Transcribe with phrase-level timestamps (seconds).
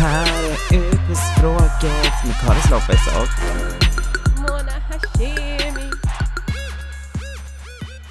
[0.00, 3.32] här är Ut med språket med Karis Lopez och...
[4.40, 5.90] Mona Hashemi.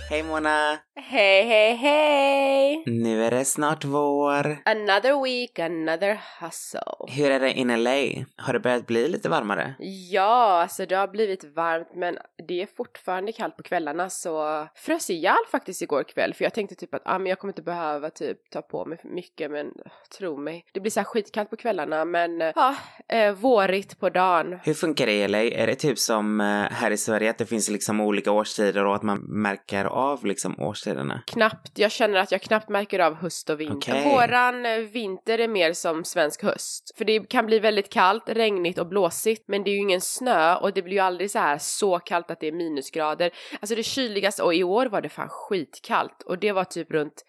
[0.09, 0.77] Hej Mona!
[1.09, 2.83] Hej, hej, hej!
[3.19, 4.57] Nu är det snart vår.
[4.65, 6.81] Another week, another hustle.
[7.07, 8.25] Hur är det in LA?
[8.37, 9.73] Har det börjat bli lite varmare?
[10.11, 15.09] Ja, alltså det har blivit varmt men det är fortfarande kallt på kvällarna så frös
[15.09, 18.09] ihjäl faktiskt igår kväll för jag tänkte typ att ah, men jag kommer inte behöva
[18.09, 19.71] typ ta på mig för mycket men
[20.17, 20.65] tro mig.
[20.73, 22.75] Det blir så här skitkallt på kvällarna men ja,
[23.07, 24.59] eh, vårigt på dagen.
[24.63, 25.43] Hur funkar det i LA?
[25.43, 28.95] Är det typ som eh, här i Sverige att det finns liksom olika årstider och
[28.95, 31.21] att man märker av liksom årstiderna?
[31.27, 33.91] Knappt, jag känner att jag knappt märker av höst och vinter.
[33.91, 34.13] Okej.
[34.13, 36.91] Våran eh, vinter är mer som svensk höst.
[36.97, 40.55] För det kan bli väldigt kallt, regnigt och blåsigt men det är ju ingen snö
[40.55, 43.31] och det blir ju aldrig så här så kallt att det är minusgrader.
[43.59, 47.25] Alltså det kyligaste, och i år var det fan skitkallt och det var typ runt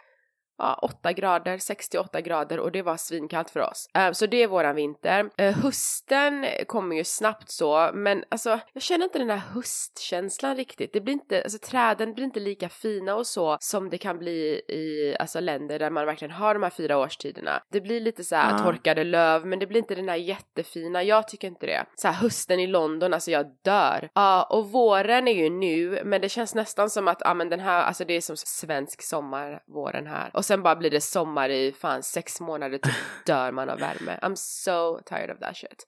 [0.61, 3.87] ja, 8 grader, 68 grader och det var svinkallt för oss.
[3.95, 5.31] Eh, så det är våran vinter.
[5.37, 10.93] Eh, hösten kommer ju snabbt så, men alltså jag känner inte den här höstkänslan riktigt.
[10.93, 14.61] Det blir inte, alltså träden blir inte lika fina och så som det kan bli
[14.69, 17.63] i alltså länder där man verkligen har de här fyra årstiderna.
[17.73, 18.59] Det blir lite så här Ja.
[18.59, 21.03] torkade löv, men det blir inte den här jättefina.
[21.03, 21.85] Jag tycker inte det.
[21.97, 24.09] Så här hösten i London, alltså jag dör.
[24.15, 27.61] Ja, och våren är ju nu, men det känns nästan som att, ja men den
[27.61, 30.31] här, alltså det är som svensk sommar, våren här.
[30.35, 32.95] Och sen bara blir det sommar i fan sex månader, typ
[33.27, 34.19] dör man av värme.
[34.23, 35.87] I'm so tired of that shit.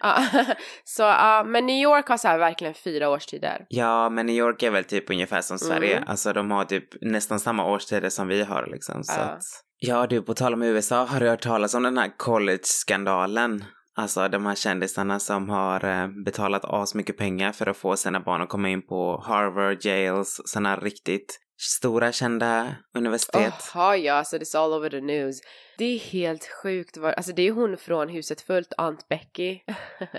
[0.00, 0.24] Ja,
[0.84, 3.66] så ja, men New York har så här verkligen fyra årstider.
[3.68, 5.96] Ja, men New York är väl typ ungefär som Sverige.
[5.96, 6.08] Mm.
[6.08, 9.04] Alltså de har typ nästan samma årstider som vi har liksom.
[9.04, 9.24] Så Ja.
[9.24, 9.42] att...
[9.82, 13.64] Ja, du, på tal om USA, har du hört talas om den här college-skandalen?
[13.96, 18.42] Alltså de här kändisarna som har eh, betalat asmycket pengar för att få sina barn
[18.42, 23.54] att komma in på Harvard, Yales, sådana riktigt stora kända universitet.
[23.74, 25.40] Jaha ja, så det är all over the news.
[25.80, 26.96] Det är helt sjukt.
[26.96, 29.60] vad- Alltså det är hon från Huset Fullt, Aunt Becky.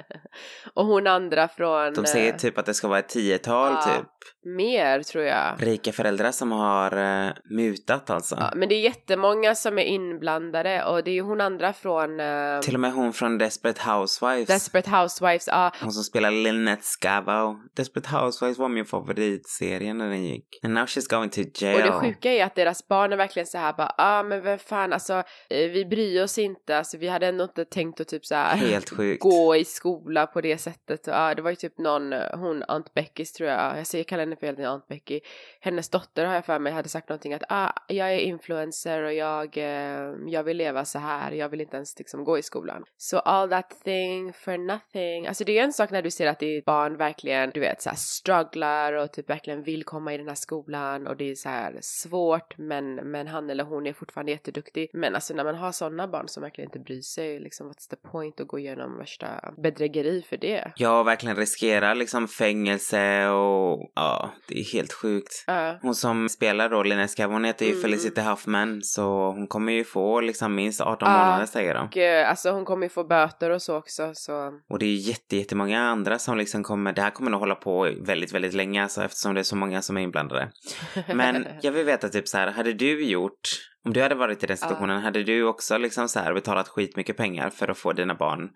[0.73, 1.93] och hon andra från...
[1.93, 3.81] De säger eh, typ att det ska vara ett tiotal ja.
[3.81, 4.07] typ
[4.43, 5.55] Mer tror jag.
[5.59, 8.35] rika föräldrar som har eh, mutat alltså.
[8.39, 12.19] Ja, men det är jättemånga som är inblandade och det är ju hon andra från
[12.19, 14.47] eh, Till och med hon från Desperate Housewives.
[14.47, 15.47] Desperate Housewives.
[15.47, 17.59] Ja, Hon som spelar Lynette Scavo.
[17.75, 20.59] Desperate Housewives var min favoritserie när den gick.
[20.63, 21.75] And now she's going to jail.
[21.75, 24.59] och det sjuka är att deras barn är verkligen så här bara, ah men vem
[24.59, 28.35] fan alltså, vi bryr oss inte, alltså vi hade ändå inte tänkt att typ så
[28.35, 31.07] här gå i skola på det sättet.
[31.07, 34.23] Ja, det var ju typ någon, eh, hon Aunt Beckys tror jag, jag säger kallar
[34.23, 35.19] henne det är Aunt Becky.
[35.59, 39.13] Hennes dotter har jag för mig hade sagt någonting att ah, jag är influencer och
[39.13, 42.83] jag, eh, jag vill leva så här, jag vill inte ens liksom gå i skolan.
[42.97, 45.27] Så all that thing for nothing.
[45.27, 47.81] Alltså det är ju en sak när du ser att ditt barn verkligen, du vet,
[47.81, 51.35] så här strugglar och typ verkligen vill komma i den här skolan och det är
[51.35, 54.89] så här svårt men, men han eller hon är fortfarande jätteduktig.
[54.93, 57.95] Men alltså när man har sådana barn som verkligen inte bryr sig, liksom what's the
[57.95, 60.71] point att gå igenom värsta bedrägeri för det?
[60.75, 65.43] Jag verkligen riskerar liksom fängelse och ja, det är helt sjukt.
[65.47, 65.79] Ja.
[65.81, 67.81] Hon som spelar då Scavo, hon heter ju Mm.
[67.81, 71.17] Felicity Huffman så hon kommer ju få liksom minst 18 Ja.
[71.17, 71.85] månader säger de.
[71.87, 75.37] Och alltså hon kommer ju få böter och så också så Och det är jätte,
[75.37, 79.03] jättemånga andra som liksom kommer, det här kommer nog hålla på väldigt, väldigt länge alltså
[79.03, 80.51] eftersom det är så många som är inblandade.
[81.15, 83.49] Men jag vill veta typ så här, hade du gjort,
[83.85, 87.17] om du hade varit i den situationen, hade du också liksom så här betalat skitmycket
[87.17, 88.49] pengar för att få dina barn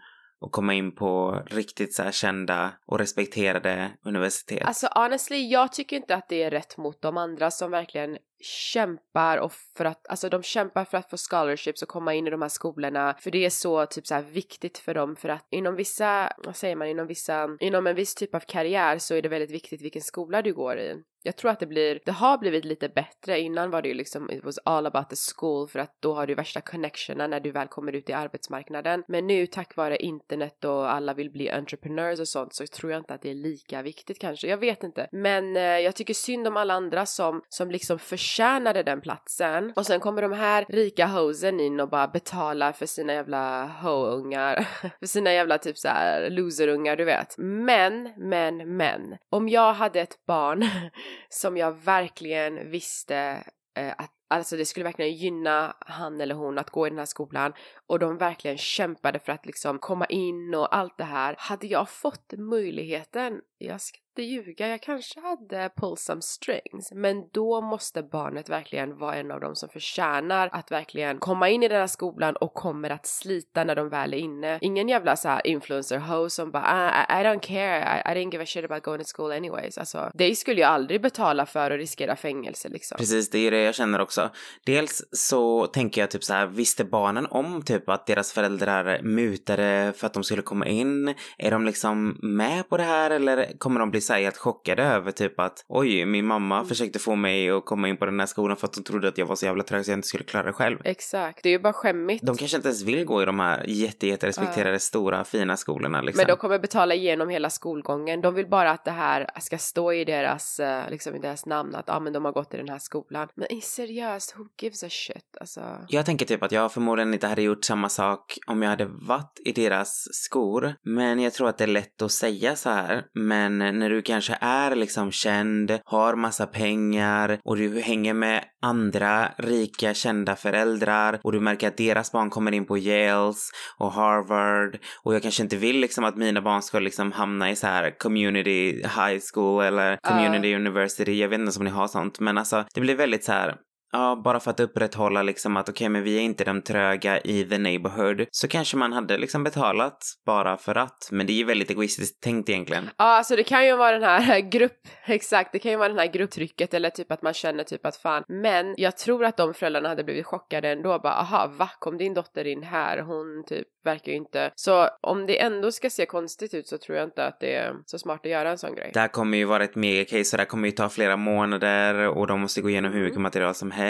[0.45, 4.65] att komma in på riktigt så kända och respekterade universitet?
[4.65, 9.37] Alltså honestly, jag tycker inte att det är rätt mot de andra som verkligen kämpar
[9.37, 12.41] och för att, alltså de kämpar för att få scholarships och komma in i de
[12.41, 15.75] här skolorna för det är så typ så här viktigt för dem för att inom
[15.75, 19.29] vissa, vad säger man, inom vissa, inom en viss typ av karriär så är det
[19.29, 20.95] väldigt viktigt vilken skola du går i.
[21.25, 23.39] Jag tror att det blir, det har blivit lite bättre.
[23.39, 26.27] Innan var det ju liksom, it was all about the school för att då har
[26.27, 29.03] du värsta connectionen när du väl kommer ut i arbetsmarknaden.
[29.07, 32.99] Men nu tack vare internet och alla vill bli entreprenörs och sånt så tror jag
[32.99, 34.47] inte att det är lika viktigt kanske.
[34.47, 35.07] Jag vet inte.
[35.11, 39.73] Men eh, jag tycker synd om alla andra som, som liksom förtjänade den platsen.
[39.75, 44.67] Och sen kommer de här rika hosen in och bara betalar för sina jävla ho-ungar.
[44.99, 47.37] för sina jävla typ så här loserungar du vet.
[47.37, 49.17] Men, men, men.
[49.29, 50.69] Om jag hade ett barn
[51.29, 53.43] som jag verkligen visste
[53.77, 57.05] eh, att Alltså det skulle verkligen gynna han eller hon att gå i den här
[57.05, 57.53] skolan
[57.87, 61.35] och de verkligen kämpade för att liksom komma in och allt det här.
[61.37, 66.91] Hade jag fått möjligheten jag ska inte ljuga, jag kanske hade pull some strings.
[66.91, 71.63] Men då måste barnet verkligen vara en av dem som förtjänar att verkligen komma in
[71.63, 74.59] i den här skolan och kommer att slita när de väl är inne.
[74.61, 78.23] Ingen jävla så här influencer host som bara ah, I, I don't care, I, I
[78.23, 79.77] didn't give a shit about going to school anyways.
[79.77, 82.97] Alltså, det skulle jag aldrig betala för att riskera fängelse liksom.
[82.97, 84.29] Precis, det är det jag känner också.
[84.65, 89.93] Dels så tänker jag typ så här, visste barnen om typ att deras föräldrar mutade
[89.97, 91.15] för att de skulle komma in?
[91.37, 94.83] Är de liksom med på det här eller kommer de bli så här helt chockade
[94.83, 96.67] över typ att oj, min mamma mm.
[96.67, 99.17] försökte få mig att komma in på den här skolan för att hon trodde att
[99.17, 100.77] jag var så jävla trög så jag inte skulle klara det själv.
[100.83, 102.25] Exakt, det är ju bara skämmigt.
[102.25, 104.77] De kanske inte ens vill gå i de här jätte, jätte respekterade uh.
[104.77, 106.17] stora fina skolorna liksom.
[106.21, 108.21] Men de kommer betala igenom hela skolgången.
[108.21, 111.75] De vill bara att det här ska stå i deras, eh, liksom i deras namn
[111.75, 113.27] att ja ah, men de har gått i den här skolan.
[113.35, 115.61] Men seriöst, who gives a shit alltså?
[115.87, 119.39] Jag tänker typ att jag förmodligen inte hade gjort samma sak om jag hade varit
[119.45, 120.75] i deras skor.
[120.83, 123.05] Men jag tror att det är lätt att säga så här.
[123.13, 129.31] Men när du kanske är liksom känd, har massa pengar och du hänger med andra
[129.37, 134.79] rika kända föräldrar och du märker att deras barn kommer in på Yales och Harvard
[135.03, 137.99] och jag kanske inte vill liksom att mina barn ska liksom hamna i så här
[137.99, 140.55] community high school eller community uh.
[140.55, 141.21] university.
[141.21, 143.55] Jag vet inte om ni har sånt, men alltså det blir väldigt så här
[143.95, 147.19] Ja, bara för att upprätthålla liksom att okej, okay, men vi är inte de tröga
[147.19, 148.27] i the neighborhood.
[148.31, 151.09] Så kanske man hade liksom betalat bara för att.
[151.11, 152.89] Men det är ju väldigt egoistiskt tänkt egentligen.
[152.97, 155.99] Ja, alltså det kan ju vara den här grupp, exakt, det kan ju vara den
[155.99, 158.23] här grupptrycket eller typ att man känner typ att fan.
[158.27, 160.99] Men jag tror att de föräldrarna hade blivit chockade ändå.
[160.99, 162.99] Bara, aha, va, kom din dotter in här?
[163.01, 164.51] Hon typ verkar ju inte.
[164.55, 167.73] Så om det ändå ska se konstigt ut så tror jag inte att det är
[167.85, 168.91] så smart att göra en sån grej.
[168.93, 172.07] Det här kommer ju vara ett megacase och det här kommer ju ta flera månader
[172.09, 173.23] och de måste gå igenom hur mycket mm.
[173.23, 173.84] material som helst.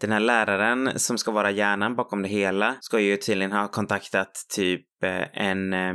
[0.00, 4.32] Den här läraren som ska vara hjärnan bakom det hela ska ju tydligen ha kontaktat
[4.54, 5.94] typ eh, en eh,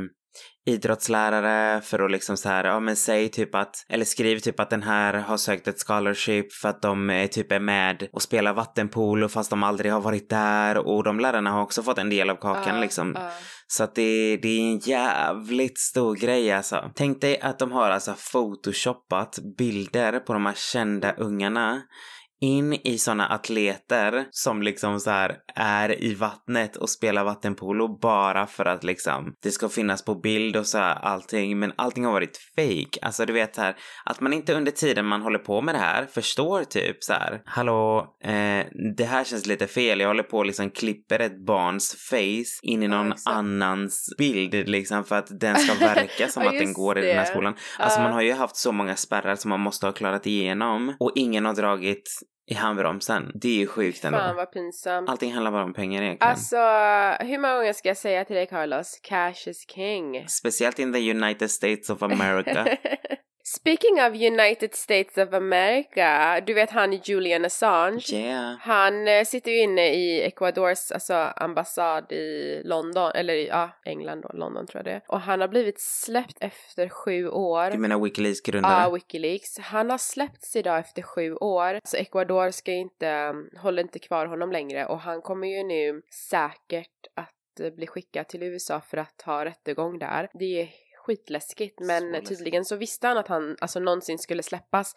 [0.66, 4.70] idrottslärare för att liksom så här, ja men säg typ att, eller skriv typ att
[4.70, 8.52] den här har sökt ett scholarship för att de är typ är med och spelar
[8.52, 12.30] vattenpolo fast de aldrig har varit där och de lärarna har också fått en del
[12.30, 13.16] av kakan uh, liksom.
[13.16, 13.22] Uh.
[13.66, 16.90] Så att det, det är en jävligt stor grej alltså.
[16.94, 21.82] Tänk dig att de har alltså photoshoppat bilder på de här kända ungarna
[22.40, 28.46] in i såna atleter som liksom så här är i vattnet och spelar vattenpolo bara
[28.46, 32.12] för att liksom det ska finnas på bild och så här allting men allting har
[32.12, 32.98] varit fake.
[33.02, 36.06] Alltså du vet här att man inte under tiden man håller på med det här
[36.06, 38.66] förstår typ så här hallå eh,
[38.96, 40.00] det här känns lite fel.
[40.00, 44.68] Jag håller på och liksom klipper ett barns face in i någon ja, annans bild
[44.68, 47.04] liksom för att den ska verka som ja, att den går det.
[47.04, 47.54] i den här skolan.
[47.78, 48.04] Alltså uh.
[48.04, 51.46] man har ju haft så många spärrar som man måste ha klarat igenom och ingen
[51.46, 53.32] har dragit i handbromsen.
[53.34, 54.18] Det är ju sjukt ändå.
[54.18, 55.08] Fan vad pinsamt.
[55.08, 56.30] Allting handlar bara om pengar egentligen.
[56.30, 56.56] Alltså,
[57.24, 59.00] hur många gånger ska jag säga till dig Carlos?
[59.02, 60.24] Cash is king.
[60.28, 62.66] Speciellt in the United States of America.
[63.48, 68.12] Speaking of United States of America, du vet han Julian Assange?
[68.12, 68.56] Yeah.
[68.60, 74.28] Han eh, sitter ju inne i Ecuadors alltså, ambassad i London, eller ja, England då,
[74.32, 75.00] London tror jag det.
[75.08, 77.70] Och han har blivit släppt efter sju år.
[77.70, 78.82] Du menar Wikileaks grundare?
[78.82, 79.58] Ja, Wikileaks.
[79.58, 81.80] Han har släppts idag efter sju år.
[81.84, 87.06] Så Ecuador ska inte, håller inte kvar honom längre och han kommer ju nu säkert
[87.14, 90.28] att bli skickad till USA för att ha rättegång där.
[90.34, 90.68] Det är
[91.06, 91.80] skitläskigt.
[91.80, 94.94] Men tydligen så visste han att han alltså någonsin skulle släppas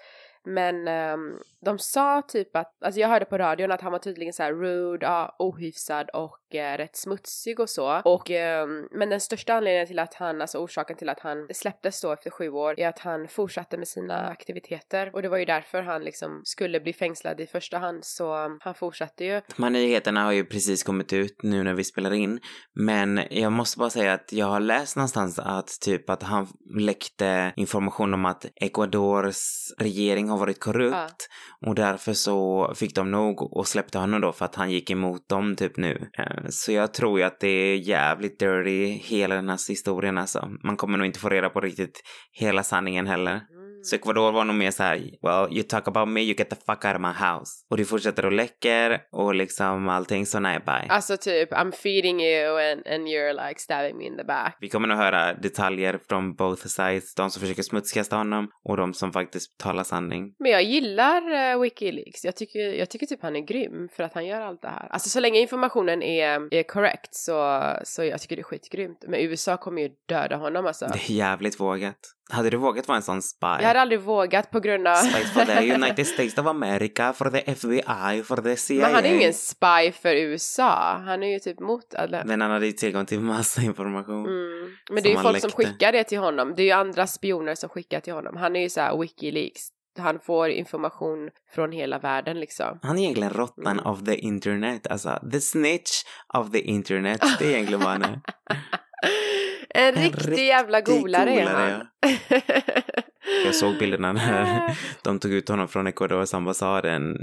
[0.50, 4.34] men um, de sa typ att, alltså jag hörde på radion att han var tydligen
[4.34, 8.02] så här rude, ja, ohyfsad och eh, rätt smutsig och så.
[8.06, 12.02] Och, um, men den största anledningen till att han, alltså orsaken till att han släpptes
[12.02, 15.16] då efter sju år är att han fortsatte med sina aktiviteter.
[15.16, 18.58] Och det var ju därför han liksom skulle bli fängslad i första hand så um,
[18.62, 19.42] han fortsatte ju.
[19.58, 22.40] De här nyheterna har ju precis kommit ut nu när vi spelar in.
[22.74, 26.48] Men jag måste bara säga att jag har läst någonstans att typ att han
[26.80, 29.38] läckte information om att Ecuadors
[29.78, 31.30] regering har varit korrupt
[31.66, 35.30] och därför så fick de nog och släppte honom då för att han gick emot
[35.30, 36.10] dem typ nu.
[36.18, 40.50] Eh, så jag tror ju att det är jävligt dirty hela den här historien alltså.
[40.64, 43.42] Man kommer nog inte få reda på riktigt hela sanningen heller.
[43.80, 43.84] Mm.
[43.84, 46.56] Så Ecuador var nog mer så här, well you talk about me, you get the
[46.56, 47.52] fuck out of my house.
[47.70, 50.88] Och du fortsätter och läcker och liksom allting så nej bye.
[50.90, 54.58] Alltså typ I'm feeding you and, and you're like stabbing me in the back.
[54.62, 58.94] Vi kommer nog höra detaljer från both sides, de som försöker smutskasta honom och de
[58.94, 60.36] som faktiskt talar sanning.
[60.40, 61.22] Men jag gillar
[61.56, 64.62] uh, Wikileaks, jag tycker, jag tycker typ han är grym för att han gör allt
[64.62, 64.88] det här.
[64.92, 69.06] Alltså så länge informationen är, är correct så, så jag tycker det är skitgrymt.
[69.08, 70.86] Men USA kommer ju döda honom alltså.
[70.86, 72.16] Det är jävligt vågat.
[72.32, 73.48] Hade du vågat vara en sån spy?
[73.48, 74.96] Jag hade aldrig vågat på grund av...
[74.96, 78.82] Spies for the United States of America, for the FBI, for the CIA.
[78.86, 81.02] Men han är ingen spy för USA.
[81.06, 82.24] Han är ju typ mot alla.
[82.26, 84.26] Men han hade ju tillgång till massa information.
[84.26, 84.72] Mm.
[84.92, 85.64] Men det är ju folk som läckte.
[85.66, 86.54] skickar det till honom.
[86.56, 88.38] Det är ju andra spioner som skickar till honom.
[88.38, 89.62] Han är ju så här Wikileaks.
[89.98, 92.80] Han får information från hela världen liksom.
[92.82, 93.86] Han är egentligen råttan Mm.
[93.86, 95.92] of the internet, alltså the snitch
[96.34, 97.22] of the internet.
[97.40, 98.20] Det är egentligen vad han är.
[99.76, 101.88] En riktig jävla golare är han.
[103.46, 107.18] Jag såg bilderna när de tog ut honom från Ecuadors ambassaden.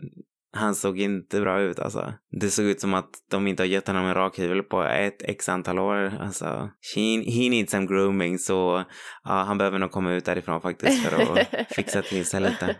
[0.56, 2.12] Han såg inte bra ut alltså.
[2.40, 5.22] Det såg ut som att de inte har gett honom en rak hyvel på ett
[5.22, 6.12] x antal år.
[6.20, 8.84] Alltså, he, he needs some grooming så
[9.24, 12.76] ja, han behöver nog komma ut därifrån faktiskt för att fixa till sig lite.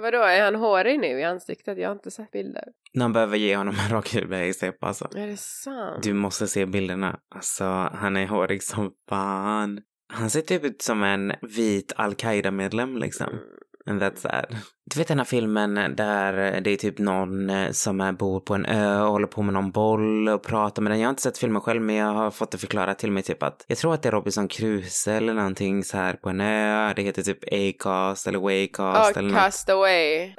[0.00, 1.78] Vadå, är han hårig nu i ansiktet?
[1.78, 2.64] Jag har inte sett bilder.
[2.98, 5.08] Man behöver ge honom en rak hyvel i step alltså.
[5.16, 6.02] Är det sant?
[6.02, 7.18] Du måste se bilderna.
[7.34, 9.80] Alltså, han är hårig som fan.
[10.12, 13.26] Han ser typ ut som en vit al-Qaida-medlem liksom.
[13.26, 13.44] Mm.
[13.86, 14.56] And that's sad.
[14.90, 18.54] Du vet den här filmen där det är typ någon eh, som är bor på
[18.54, 21.00] en ö och håller på med någon boll och pratar med den.
[21.00, 23.42] Jag har inte sett filmen själv men jag har fått det förklarat till mig typ
[23.42, 26.92] att jag tror att det är Robinson Crusoe eller någonting så här på en ö.
[26.96, 29.42] Det heter typ Acast eller Waycast eller Oh, något.
[29.42, 30.32] cast away.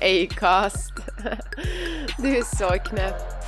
[0.24, 0.92] Acast.
[2.22, 3.39] du är så knäpp.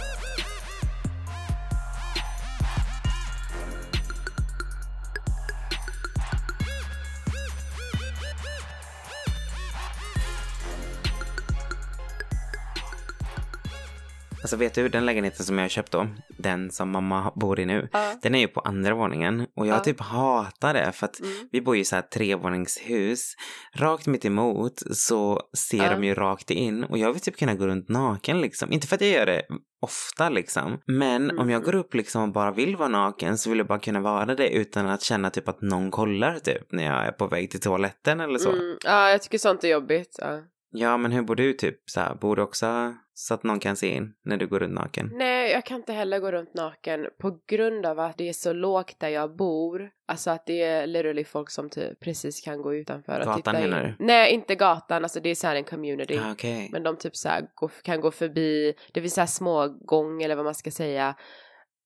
[14.43, 16.07] Alltså vet du den lägenheten som jag köpt då?
[16.39, 17.89] Den som mamma bor i nu.
[17.93, 18.15] Ja.
[18.23, 19.81] Den är ju på andra våningen och jag Ja.
[19.81, 21.33] typ hatar det för att Mm.
[21.53, 23.35] vi bor ju så här trevåningshus.
[23.77, 25.91] Rakt mitt emot så ser Ja.
[25.91, 28.73] de ju rakt in och jag vill typ kunna gå runt naken liksom.
[28.73, 29.43] Inte för att jag gör det
[29.81, 30.79] ofta liksom.
[30.87, 31.63] Men om jag Mm.
[31.63, 34.49] går upp liksom och bara vill vara naken så vill jag bara kunna vara det
[34.49, 38.21] utan att känna typ att någon kollar typ när jag är på väg till toaletten
[38.21, 38.53] eller så.
[38.53, 38.77] Mm.
[38.85, 40.17] Ja, jag tycker sånt är jobbigt.
[40.21, 40.41] Ja.
[40.73, 42.14] Ja men hur bor du typ så här?
[42.14, 45.11] Bor du också så att någon kan se in när du går runt naken?
[45.14, 48.52] Nej, jag kan inte heller gå runt naken på grund av att det är så
[48.52, 49.91] lågt där jag bor.
[50.09, 53.64] Alltså att det är literally folk som typ precis kan gå utanför och Gatan titta
[53.64, 53.71] in.
[53.71, 53.95] du?
[53.99, 55.02] Nej, inte gatan.
[55.02, 56.19] Alltså det är så här en community.
[56.19, 56.69] Ah, Okej.
[56.73, 57.47] Men de typ så här
[57.83, 61.14] kan gå förbi, det finns så här små gång eller vad man ska säga.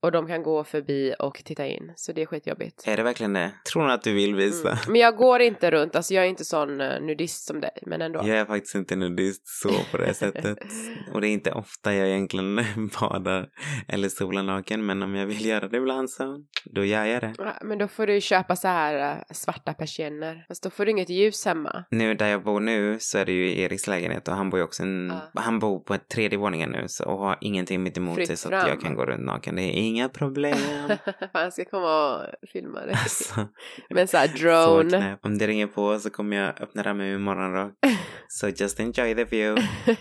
[0.07, 1.93] Och de kan gå förbi och titta in.
[1.97, 2.89] Så det är skitjobbigt.
[2.89, 3.51] Är det verkligen det?
[3.73, 4.69] Tror du att du vill visa?
[4.69, 4.79] Mm.
[4.89, 8.03] Men jag går inte runt, alltså jag är inte sån uh, nudist som dig, men
[8.03, 8.19] ändå.
[8.19, 10.59] Jag är faktiskt inte nudist så på det sättet.
[11.13, 12.57] Och det är inte ofta jag egentligen
[13.01, 13.49] badar
[13.89, 14.87] eller solar naken.
[14.87, 17.35] Men om jag vill göra det ibland så, då gör jag det.
[17.39, 20.45] Ja, Men då får du köpa så här uh, svarta persienner.
[20.49, 21.85] Fast då får du inget ljus hemma.
[21.91, 24.65] Nu där jag bor nu så är det ju Eriks lägenhet och han bor ju
[24.65, 25.41] också en, Ja.
[25.41, 28.37] han bor på ett tredje våningen nu så, och har ingenting mitt emot Fritt sig
[28.37, 29.57] så att jag kan gå runt naken.
[29.57, 30.59] Det är inga problem.
[31.33, 32.93] Jag ska komma och filma det.
[32.93, 33.49] alltså,
[33.91, 34.37] Med en sån här så
[34.83, 34.88] drone.
[34.99, 35.19] knäpp.
[35.25, 37.73] Om det ringer på så kommer jag öppna det med min morgonrock.
[38.29, 39.69] Så just enjoy the view.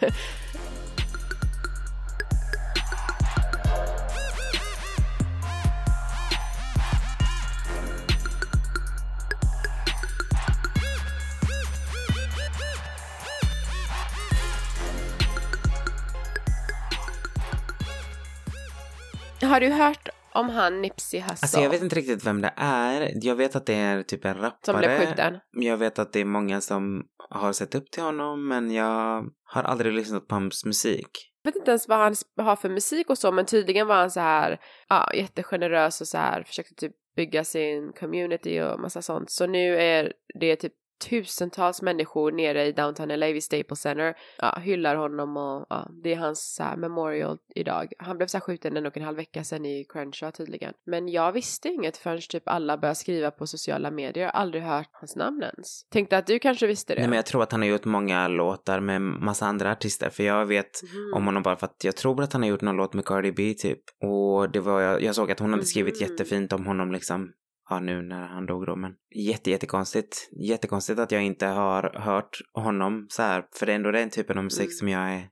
[19.46, 21.38] Har du hört om han Nipsey Hussle?
[21.42, 23.12] Alltså jag vet inte riktigt vem det är.
[23.14, 24.60] Jag vet att det är typ en rappare.
[24.66, 25.40] Som blev skjuten?
[25.52, 29.64] Jag vet att det är många som har sett upp till honom men jag har
[29.64, 31.10] aldrig lyssnat på hans musik.
[31.44, 34.12] Jag vet inte ens vad han har för musik och så, men tydligen var han
[34.12, 34.60] så här,
[34.90, 39.32] ja, jättegenerös och så här, försökte typ bygga sin community och massa sånt.
[39.32, 40.74] Så nu är det typ
[41.10, 46.14] tusentals människor nere i downtown LA vid Staples Center, ja, hyllar honom och ja, det
[46.14, 47.92] är hans så memorial idag.
[48.00, 50.74] Han blev så här skjuten en och en halv vecka sedan i Crenshaw tydligen.
[50.86, 54.28] Men jag visste inget förrän typ alla började skriva på sociala medier.
[54.28, 55.90] Aldrig hört hans namn ens.
[55.90, 57.00] Tänkte att du kanske visste det.
[57.02, 60.24] Nej men jag tror att han har gjort många låtar med massa andra artister för
[60.24, 61.14] jag vet Mhm.
[61.14, 63.32] om honom bara för att jag tror att han har gjort någon låt med Cardi
[63.32, 63.80] B typ.
[64.04, 66.10] Och det var, jag, jag såg att hon hade skrivit Mhm.
[66.10, 67.32] jättefint om honom liksom.
[67.70, 70.30] Ja nu när han dog då men jätte jättekonstigt.
[70.50, 74.38] Jättekonstigt att jag inte har hört honom så här för det är ändå den typen
[74.38, 74.72] av musik Mm.
[74.72, 75.28] som jag är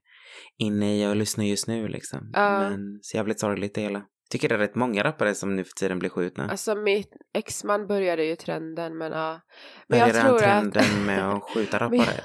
[0.58, 2.30] inne i och lyssnar just nu liksom.
[2.32, 2.58] Ja.
[2.60, 4.02] Men så jävligt sorgligt det hela.
[4.30, 6.48] Tycker det är rätt många rappare som nu för tiden blir skjutna.
[6.50, 9.40] Alltså mitt exman började ju trenden men ja.
[9.88, 10.42] Men Började jag han tror att...
[10.72, 12.24] trenden med att skjuta Men jag- rappare?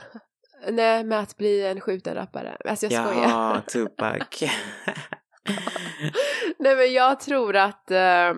[0.72, 2.58] Nej, med att bli en skjuten rappare.
[2.66, 3.30] Alltså jag skojar.
[3.30, 4.44] Jaha, Tupac.
[6.60, 8.34] Nej men jag tror att eh,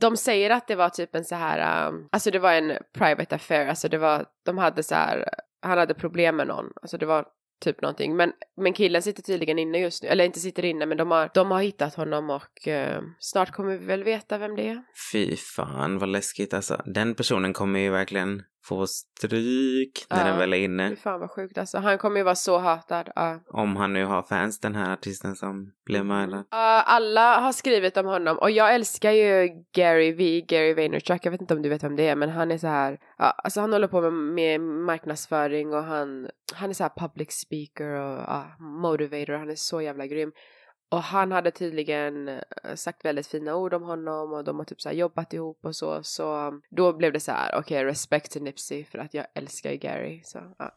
[0.00, 3.34] de säger att det var typ en så här, um, alltså det var en private
[3.34, 5.28] affair, alltså det var, de hade så här,
[5.62, 7.26] han hade problem med någon, alltså det var
[7.64, 8.16] typ någonting.
[8.16, 11.30] Men, men killen sitter tydligen inne just nu, eller inte sitter inne men de har,
[11.34, 14.82] de har hittat honom och uh, snart kommer vi väl veta vem det är.
[15.12, 16.82] Fy fan vad läskigt alltså.
[16.84, 20.24] Den personen kommer ju verkligen få stryk när Ja.
[20.24, 20.90] den väl är inne.
[20.90, 21.78] Fy fan vad sjukt alltså.
[21.78, 23.08] Han kommer ju vara så hatad.
[23.14, 23.40] Ja.
[23.46, 26.44] Om han nu har fans, den här artisten som blev mördad.
[26.50, 31.30] Ja, alla har skrivit om honom och jag älskar ju Gary V, Gary Vaynerchuk, jag
[31.30, 33.60] vet inte om du vet vem det är men han är så här, ja, alltså
[33.60, 38.18] han håller på med, med marknadsföring och han, han är så här public speaker och
[38.18, 40.32] ja, motivator, han är så jävla grym.
[40.90, 44.80] Och han hade tydligen eh, sagt väldigt fina ord om honom och de har typ
[44.80, 46.02] så här jobbat ihop och så.
[46.02, 49.70] Så um, då blev det så här, okej respect till Nipsey för att jag älskar
[49.70, 50.22] ju Gary.
[50.24, 50.76] Så, ja.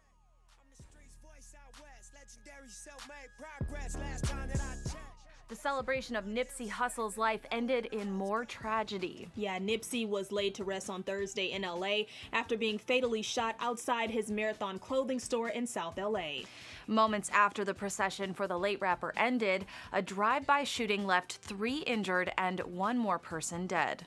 [5.49, 9.27] The celebration of Nipsey Hussle's life ended in more tragedy.
[9.35, 14.09] Yeah, Nipsey was laid to rest on Thursday in LA after being fatally shot outside
[14.09, 16.45] his Marathon clothing store in South LA.
[16.87, 21.77] Moments after the procession for the late rapper ended, a drive by shooting left three
[21.79, 24.05] injured and one more person dead.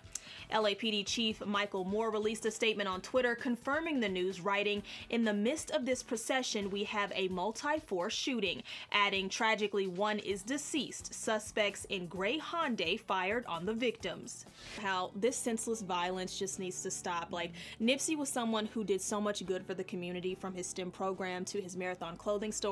[0.53, 5.35] LAPD Chief Michael Moore released a statement on Twitter confirming the news, writing, In the
[5.35, 11.13] midst of this procession, we have a multi force shooting, adding, Tragically, one is deceased.
[11.13, 14.47] Suspects in gray Hyundai fired on the victims.
[14.81, 17.33] How this senseless violence just needs to stop.
[17.33, 20.91] Like, Nipsey was someone who did so much good for the community from his STEM
[20.91, 22.66] program to his marathon clothing store.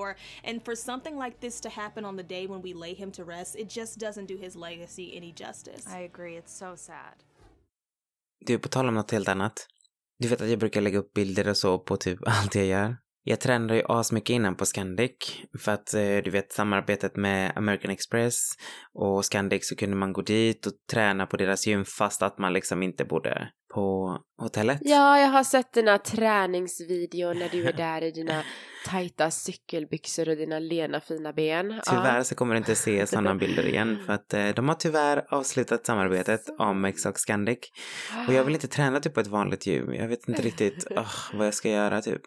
[0.45, 3.25] And for something like this to happen on the day when we lay him to
[3.25, 5.87] rest, it just doesn't do his legacy any justice.
[5.99, 7.15] I agree, it's so sad.
[8.47, 9.67] Du, på tal om något helt annat.
[10.19, 12.97] Du vet att jag brukar lägga upp bilder och så på typ allt jag gör.
[13.27, 17.91] Jag tränade ju asmycket innan på Scandic för att eh, du vet samarbetet med American
[17.91, 18.51] Express
[18.93, 22.53] och Scandic så kunde man gå dit och träna på deras gym fast att man
[22.53, 24.79] liksom inte bodde på hotellet.
[24.83, 28.43] Ja, jag har sett dina träningsvideor när du är där i dina
[28.87, 31.81] tajta cykelbyxor och dina lena fina ben.
[31.91, 32.25] Tyvärr Ja.
[32.25, 35.87] så kommer du inte se sådana bilder igen för att eh, de har tyvärr avslutat
[35.87, 37.59] samarbetet Amex och Scandic.
[38.29, 39.95] Och jag vill inte träna typ på ett vanligt gym.
[39.95, 42.23] Jag vet inte riktigt ah, vad jag ska göra typ.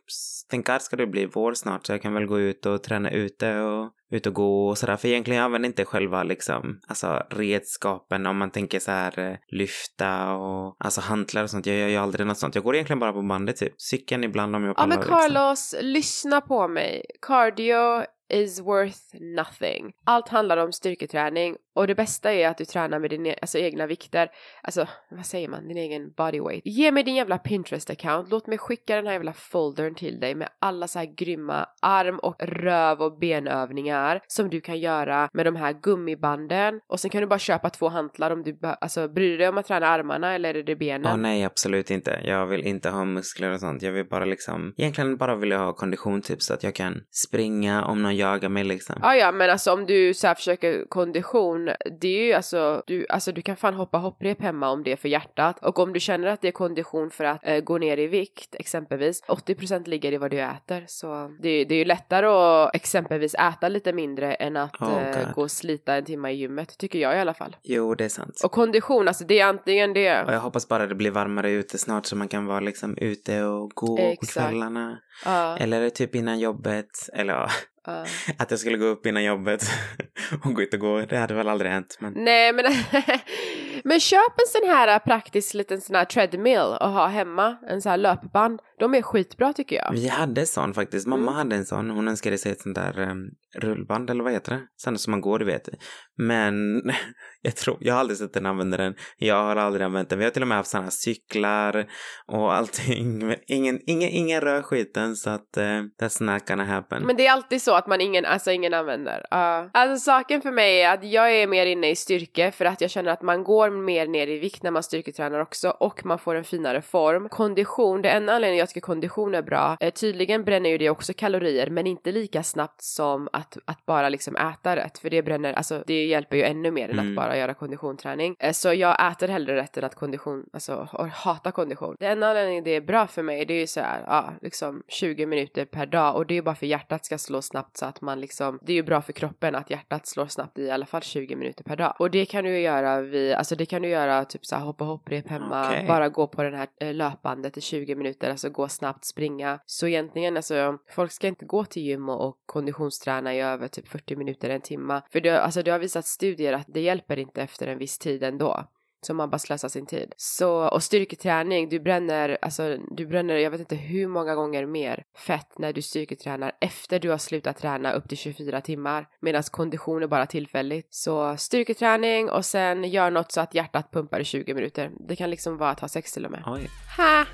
[0.50, 3.12] Tänk att ska det bli vår snart så jag kan väl gå ut och träna
[3.12, 4.98] ute och ut och gå och sådär.
[4.98, 9.36] För egentligen jag använder inte själva liksom, alltså redskapen om man tänker så här eh,
[9.52, 11.66] lyfta och alltså hantlar och sånt.
[11.66, 12.56] Jag gör ju aldrig något sånt.
[12.56, 13.74] Jag går egentligen bara på bandet typ.
[13.82, 15.20] Cykeln ibland om jag Ja men pallar, liksom.
[15.20, 17.06] Carlos, lyssna på mig.
[17.22, 19.93] Cardio is worth nothing.
[20.05, 23.57] Allt handlar om styrketräning och det bästa är att du tränar med dina e- alltså,
[23.57, 24.29] egna vikter.
[24.63, 25.67] Alltså, vad säger man?
[25.67, 26.62] Din egen body weight.
[26.65, 28.27] Ge mig din jävla Pinterest-account.
[28.29, 32.19] Låt mig skicka den här jävla foldern till dig med alla så här grymma arm
[32.19, 36.79] och röv och benövningar som du kan göra med de här gummibanden.
[36.88, 39.57] Och sen kan du bara köpa två hantlar om du alltså bryr du dig om
[39.57, 41.13] att träna armarna eller är det benen?
[41.13, 42.22] Oh, nej, absolut inte.
[42.24, 43.81] Jag vill inte ha muskler och sånt.
[43.81, 47.01] Jag vill bara liksom, egentligen bara vill jag ha kondition typ så att jag kan
[47.11, 48.96] springa om någon jagar mig liksom.
[49.01, 51.70] Ja, ja, men alltså om du så här försöker kondition,
[52.01, 54.96] det är ju alltså du, alltså du kan fan hoppa hopprep hemma om det är
[54.96, 55.60] för hjärtat.
[55.66, 58.56] Och om du känner att det är kondition för att eh, gå ner i vikt,
[58.56, 60.84] exempelvis, 80% ligger i vad du äter.
[60.88, 65.34] Så det, det är ju lättare att exempelvis äta lite mindre än att Oh, eh,
[65.34, 67.56] gå och slita en timme i gymmet, tycker jag i alla fall.
[67.64, 68.42] Jo, det är sant.
[68.44, 70.24] Och kondition, alltså det är antingen det.
[70.24, 73.44] Och jag hoppas bara det blir varmare ute snart så man kan vara liksom ute
[73.44, 74.34] och gå Exakt.
[74.34, 75.00] på kvällarna.
[75.25, 77.10] Ja, Eller typ innan jobbet.
[77.14, 77.50] Eller ja,
[77.88, 78.06] ja.
[78.38, 79.64] att jag skulle gå upp innan jobbet
[80.46, 81.02] och gå ut och gå.
[81.02, 81.98] Det hade väl aldrig hänt.
[82.00, 82.66] Men Nej men,
[83.84, 87.90] men köp en sån här praktisk liten sån här treadmill och ha hemma, en sån
[87.90, 88.60] här löpband.
[88.80, 89.92] De är skitbra tycker jag.
[89.94, 91.08] vi hade sån faktiskt.
[91.08, 91.36] Mamma Mm.
[91.36, 91.90] hade en sån.
[91.90, 94.62] Hon önskade sig ett sånt där um, rullband eller vad heter det?
[94.78, 95.70] Sånt som man går, du vet.
[96.18, 96.82] Men
[97.42, 98.96] jag tror, jag har aldrig sett den använda den.
[99.18, 100.20] Jag har aldrig använt den.
[100.20, 101.86] Vi har till och med haft sådana cyklar
[102.27, 103.20] och allting.
[103.27, 105.64] Men ingen, ingen, ingen rör skiten så att uh,
[106.01, 107.03] that's not gonna happen.
[107.03, 109.18] Men det är alltid så att man ingen, alltså ingen använder.
[109.18, 109.70] Uh.
[109.74, 112.92] Alltså saken för mig är att jag är mer inne i styrke för att jag
[112.92, 116.36] känner att man går mer ner i vikt när man styrketränar också och man får
[116.36, 117.30] en finare form.
[117.30, 121.14] Kondition, det enda anledningen jag tycker kondition är bra, uh, tydligen bränner ju det också
[121.14, 125.53] kalorier men inte lika snabbt som att, att bara liksom äta rätt för det bränner,
[125.53, 127.09] alltså det hjälper ju ännu mer än Mm.
[127.09, 128.35] att bara göra konditionsträning.
[128.39, 131.96] Eh, så jag äter hellre rätt än att kondition, alltså och hatar kondition.
[132.00, 134.83] Det enda anledningen det är bra för mig det är ju så här, ja liksom
[134.87, 137.85] 20 minuter per dag och det är ju bara för hjärtat ska slå snabbt så
[137.85, 140.85] att man liksom, det är ju bra för kroppen att hjärtat slår snabbt i alla
[140.85, 141.93] fall 20 minuter per dag.
[142.00, 144.63] Och det kan du ju göra vid, alltså det kan du göra typ så här
[144.63, 145.85] hoppa hopprep hemma, Okej.
[145.87, 149.59] bara gå på den här eh, löpbandet i 20 minuter, alltså gå snabbt, springa.
[149.65, 153.87] Så egentligen alltså, folk ska inte gå till gym och, och konditionsträna i över typ
[153.87, 155.01] 40 minuter, en timma.
[155.11, 158.24] För det, alltså det har visat studier att det hjälper inte efter en viss tid
[158.24, 158.68] ändå.
[159.01, 160.14] som man bara slösar sin tid.
[160.18, 165.03] Så, och styrketräning, du bränner, alltså du bränner, jag vet inte hur många gånger mer
[165.18, 169.07] fett när du styrketränar efter du har slutat träna upp till 24 timmar.
[169.22, 170.88] Medan kondition är bara tillfälligt.
[170.94, 174.92] Så styrketräning och sen gör något så att hjärtat pumpar i 20 minuter.
[175.07, 176.44] Det kan liksom vara att ha sex till och med.
[176.46, 176.70] Oj.
[176.98, 177.25] Ha!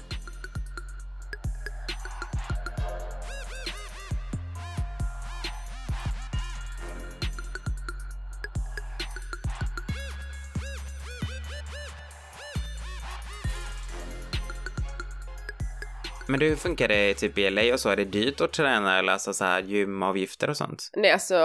[16.27, 17.89] Men du, hur funkar det typ i LA och så?
[17.89, 20.89] Är det dyrt att träna eller alltså så här gymavgifter och sånt?
[20.95, 21.36] Nej, alltså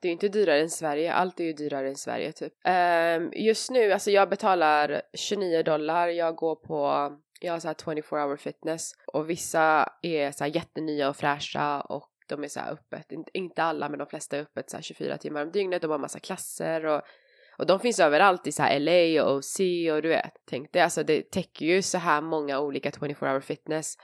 [0.00, 1.12] det är ju inte dyrare än Sverige.
[1.12, 2.52] Allt är ju dyrare än Sverige typ.
[2.68, 6.08] Um, just nu, alltså jag betalar 29 dollar.
[6.08, 10.50] Jag går på, jag har så här 24 hour fitness och vissa är så här
[10.54, 14.40] jättenya och fräscha och de är så här öppet, inte alla men de flesta är
[14.40, 15.82] öppet så här 24 timmar om dygnet.
[15.82, 17.02] De har massa klasser och
[17.58, 19.60] och de finns överallt i så här LA och OC
[19.92, 20.32] och du vet.
[20.50, 23.94] Tänk dig, alltså det täcker ju så här många olika 24 hour fitness.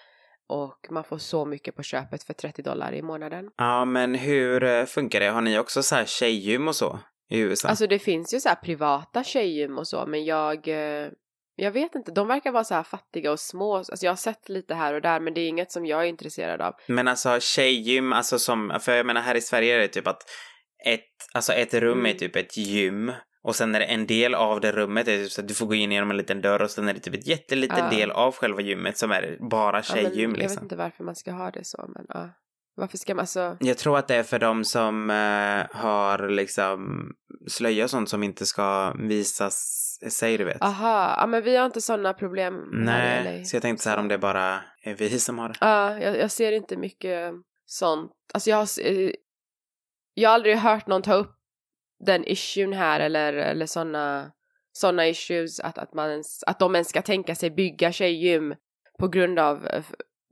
[0.49, 3.51] Och man får så mycket på köpet för 30 dollar i månaden.
[3.57, 5.27] Ja, men hur eh, funkar det?
[5.27, 6.99] Har ni också så här tjejgym och så
[7.31, 7.69] i USA?
[7.69, 11.11] Alltså det finns ju så här privata tjejgym och så, men jag eh,
[11.57, 13.77] jag vet inte, de verkar vara så här fattiga och små.
[13.77, 16.09] Alltså jag har sett lite här och där men det är inget som jag är
[16.09, 16.75] intresserad av.
[16.89, 20.23] Men alltså tjejgym, alltså som, för jag menar här i Sverige är det typ att
[20.87, 21.01] ett,
[21.35, 22.15] alltså ett rum mm.
[22.15, 23.13] är typ ett gym
[23.45, 25.67] och sen är det en del av det rummet är typ så att du får
[25.67, 27.91] gå in genom en liten dörr och sen är det typ ett jätteliten uh.
[27.91, 30.43] del av själva gymmet som är bara tjejgym ja, liksom.
[30.43, 32.31] Jag vet inte varför man ska ha det så men ja.
[32.77, 33.57] Varför ska man alltså?
[33.61, 37.09] Jag tror att det är för de som uh, har liksom
[37.49, 39.75] slöja och sånt som inte ska visas
[40.11, 40.63] sig, du vet.
[40.63, 42.55] Aha, ja men vi har inte sådana problem.
[42.73, 45.55] Nej, så jag tänkte så här om det bara är vi som har det.
[45.61, 47.33] Ja, jag, jag ser inte mycket
[47.67, 48.13] sånt.
[48.35, 49.11] Alltså jag har, eh,
[50.15, 51.34] jag har aldrig hört någon ta upp
[52.05, 54.33] den issuen här eller, eller sådana
[54.73, 58.55] såna issues att, att, man ens, att de ens ska tänka sig bygga tjejgym
[58.99, 59.85] på grund av eh,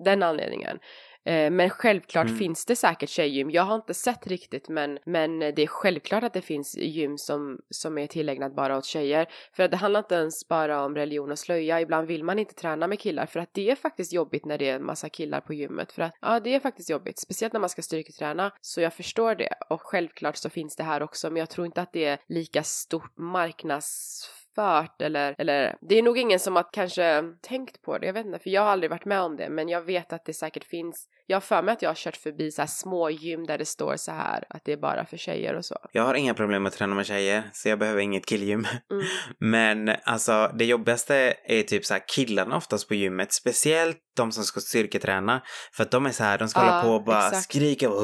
[0.05, 0.79] den anledningen.
[1.25, 2.39] Eh, men självklart mm.
[2.39, 3.51] finns det säkert tjejgym.
[3.51, 7.59] Jag har inte sett riktigt men, men det är självklart att det finns gym som,
[7.71, 9.27] som är tillägnat bara åt tjejer.
[9.53, 11.81] För att det handlar inte ens bara om religion och slöja.
[11.81, 14.69] Ibland vill man inte träna med killar för att det är faktiskt jobbigt när det
[14.69, 15.93] är en massa killar på gymmet.
[15.93, 17.19] För att ja, det är faktiskt jobbigt.
[17.19, 18.53] Speciellt när man ska styrketräna.
[18.61, 19.55] Så jag förstår det.
[19.71, 22.63] Och självklart så finns det här också men jag tror inte att det är lika
[22.63, 28.07] stort marknads fört eller, eller det är nog ingen som har kanske tänkt på det,
[28.07, 30.25] jag vet inte, för jag har aldrig varit med om det, men jag vet att
[30.25, 31.09] det säkert finns.
[31.27, 33.65] Jag har för mig att jag har kört förbi så här små gym där det
[33.65, 35.77] står så här att det är bara för tjejer och så.
[35.93, 38.67] Jag har inga problem med att träna med tjejer, så jag behöver inget killgym.
[38.91, 39.05] Mm.
[39.39, 44.45] Men alltså det jobbigaste är typ så här killarna oftast på gymmet, speciellt de som
[44.45, 45.43] ska styrketräna.
[45.73, 47.45] För att de är så här, de ska ja, hålla på och bara exakt.
[47.45, 48.03] skrika och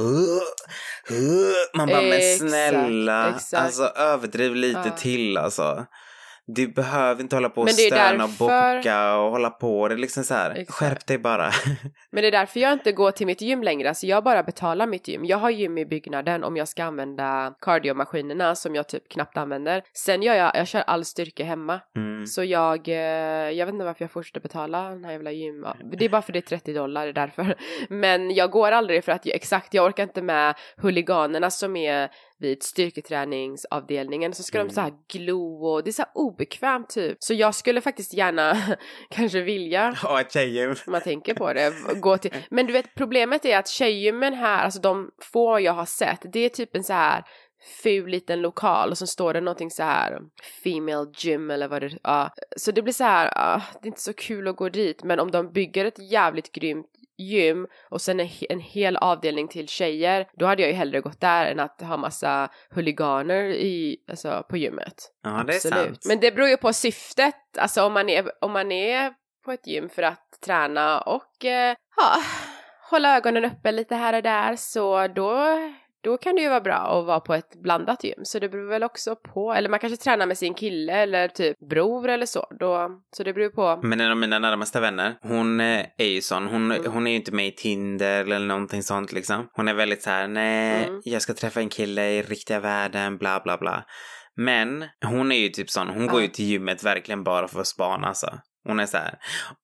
[1.75, 3.63] man bara men snälla, exakt.
[3.63, 4.97] alltså överdriv lite ja.
[4.97, 5.87] till alltså.
[6.51, 8.45] Du behöver inte hålla på och stöna därför...
[8.45, 9.89] och bocka och hålla på.
[9.89, 10.71] Det är liksom så här, Exakt.
[10.71, 11.51] skärp dig bara.
[12.11, 13.89] Men det är därför jag inte går till mitt gym längre.
[13.89, 15.25] Alltså jag bara betalar mitt gym.
[15.25, 19.83] Jag har gym i byggnaden om jag ska använda cardiomaskinerna som jag typ knappt använder.
[19.93, 21.81] Sen gör jag, jag kör all styrka hemma.
[21.97, 22.27] Mm.
[22.27, 22.95] Så jag, eh,
[23.51, 25.67] jag vet inte varför jag fortsätter betala den här jävla gym.
[25.99, 27.55] Det är bara för det är 30 dollar, det är därför.
[27.89, 32.62] Men jag går aldrig för att exakt, jag orkar inte med huliganerna som är vid
[32.62, 34.68] styrketräningsavdelningen så ska mm.
[34.68, 37.16] de så här glo och det är så här obekvämt typ.
[37.20, 38.57] Så jag skulle faktiskt gärna
[39.11, 40.74] kanske vilja ha ett tjejgym.
[40.87, 41.72] Man tänker på det.
[42.01, 42.35] Gå till.
[42.51, 46.40] Men du vet problemet är att tjejgymmen här, alltså de få jag har sett, det
[46.40, 47.24] är typ en så här
[47.83, 50.20] ful liten lokal och så står det någonting så här
[50.64, 52.31] Female gym eller vad det ja.
[52.57, 55.20] Så det blir så här, uh, det är inte så kul att gå dit men
[55.20, 56.87] om de bygger ett jävligt grymt
[57.18, 61.20] gym och sen en, en hel avdelning till tjejer, då hade jag ju hellre gått
[61.20, 64.94] där än att ha massa huliganer i, alltså, på gymmet.
[65.22, 65.78] Ja, det Absolut.
[65.78, 66.04] är sant.
[66.09, 69.12] Men det beror ju på syftet, alltså om man är, om man är
[69.44, 72.22] på ett gym för att träna och eh, ja,
[72.90, 75.59] hålla ögonen uppe lite här och där så då
[76.05, 78.21] då kan det ju vara bra att vara på ett blandat gym.
[78.23, 81.59] Så det beror väl också på, eller man kanske tränar med sin kille eller typ
[81.71, 82.47] bror eller så.
[82.61, 83.87] Då, så det beror på.
[83.87, 86.47] Men en av mina närmaste vänner, hon är ju sån.
[86.47, 86.93] Hon, mm.
[86.93, 89.49] hon är ju inte med i Tinder eller någonting sånt liksom.
[89.53, 91.01] Hon är väldigt så här, nej, mm.
[91.05, 93.85] jag ska träffa en kille i riktiga världen, bla bla bla.
[94.37, 96.11] Men hon är ju typ sån, hon ja.
[96.11, 98.39] går ju till gymmet verkligen bara för att spana alltså.
[98.68, 99.18] Hon är så här,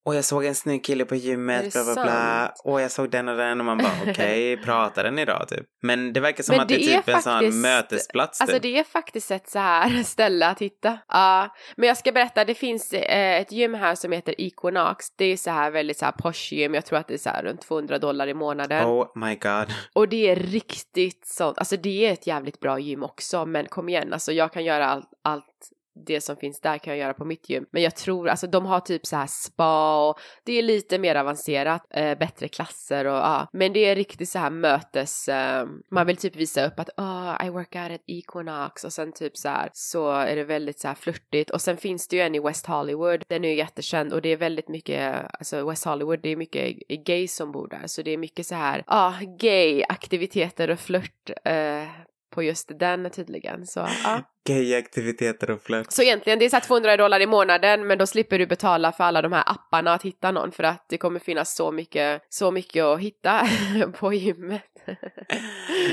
[0.04, 3.28] och jag såg en snygg kille på gymmet, bla bla bla, och jag såg den
[3.28, 5.66] och den och man bara okej, okay, pratar den idag typ?
[5.82, 8.40] Men det verkar som Men att det, är typ faktiskt, en sån mötesplats.
[8.40, 8.62] Alltså typ.
[8.62, 10.98] det är faktiskt ett så här ställe att hitta.
[11.08, 15.06] Ja, uh, men jag ska berätta, det finns eh, ett gym här som heter Equinox.
[15.16, 17.30] Det är så här väldigt så här posh gym, jag tror att det är så
[17.30, 18.86] här runt 200 dollar i månaden.
[18.86, 19.74] Oh my god.
[19.94, 23.88] Och det är riktigt sånt, alltså det är ett jävligt bra gym också, men kom
[23.88, 27.24] igen, alltså jag kan göra allt, allt det som finns där kan jag göra på
[27.24, 27.66] mitt gym.
[27.70, 31.14] Men jag tror, alltså de har typ så här spa och det är lite mer
[31.14, 33.48] avancerat, eh, bättre klasser och ja.
[33.52, 37.46] Men det är riktigt så här mötes, eh, man vill typ visa upp att oh,
[37.46, 40.88] I work out at Equinox och sen typ så här så är det väldigt så
[40.88, 44.12] här flörtigt och sen finns det ju en i West Hollywood, den är ju jättekänd
[44.12, 47.86] och det är väldigt mycket, alltså West Hollywood, det är mycket gays som bor där
[47.86, 51.88] så det är mycket så här, ja, ah, gay aktiviteter och flört eh,
[52.34, 53.66] på just den tydligen.
[53.66, 54.22] Så, ja.
[54.48, 55.92] Gayaktiviteter och flört.
[55.92, 59.04] Så egentligen det är så 200 dollar i månaden men då slipper du betala för
[59.04, 62.50] alla de här apparna att hitta någon för att det kommer finnas så mycket, så
[62.50, 63.48] mycket att hitta
[63.98, 64.62] på gymmet.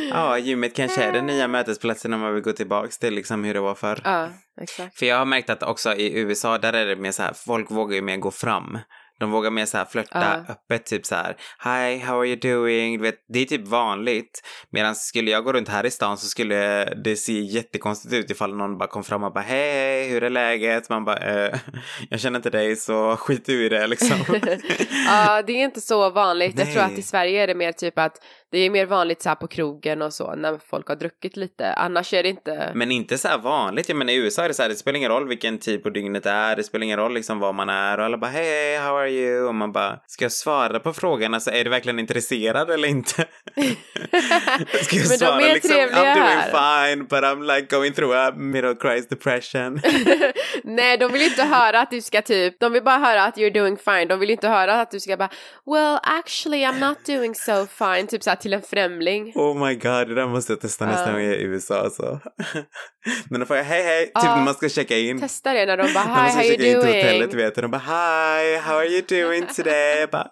[0.10, 3.54] ja, gymmet kanske är den nya mötesplatsen om man vill gå tillbaks till liksom hur
[3.54, 4.02] det var förr.
[4.04, 4.30] Ja,
[4.62, 5.00] exakt.
[5.00, 7.72] För jag har märkt att också i USA där är det mer så här, folk
[7.72, 8.78] vågar ju mer gå fram.
[9.22, 10.52] De vågar mer så här flörta uh.
[10.52, 12.98] öppet, typ så här Hi, how are you doing?
[12.98, 14.44] Du vet, det är typ vanligt.
[14.70, 18.56] Medan skulle jag gå runt här i stan så skulle det se jättekonstigt ut ifall
[18.56, 20.90] någon bara kom fram och bara hej, hur är läget?
[20.90, 21.60] Man bara eh,
[22.10, 24.18] jag känner inte dig så skit du i det liksom.
[25.08, 26.56] ja, det är inte så vanligt.
[26.56, 26.66] Nej.
[26.66, 28.18] Jag tror att i Sverige är det mer typ att
[28.52, 31.74] det är mer vanligt så på krogen och så när folk har druckit lite.
[31.74, 32.72] Annars är det inte.
[32.76, 33.90] Men inte så vanligt.
[33.90, 35.90] Jag menar i USA är det så här, det spelar ingen roll vilken tid på
[35.90, 36.56] dygnet det är.
[36.56, 39.48] Det spelar ingen roll liksom var man är och alla bara hej, how are you?
[39.48, 41.34] Och man bara, ska jag svara på frågan?
[41.34, 43.12] Alltså är du verkligen intresserad eller inte?
[44.82, 46.96] ska jag svara liksom, I'm doing här.
[46.96, 49.82] fine but I'm like going through a middle crisis depression.
[50.76, 53.54] Nej, de vill inte höra att du ska typ, de vill bara höra att you're
[53.54, 54.08] doing fine.
[54.08, 55.30] De vill inte höra att du ska bara,
[55.66, 58.08] well actually I'm not doing so fine.
[58.08, 59.32] Typ såhär till en främling.
[59.36, 61.12] Oh my god, det där måste jag testa nästa Ja.
[61.12, 62.20] gång jag är i USA alltså.
[63.30, 64.36] Men då får jag hej hej, typ Ja.
[64.36, 65.20] när man ska checka in.
[65.22, 67.32] Testa det när de bara, När man hi ska how you checka in till hotellet
[67.32, 67.46] doing?
[67.46, 70.08] vet de bara hi, how are you doing today?
[70.12, 70.28] Bara,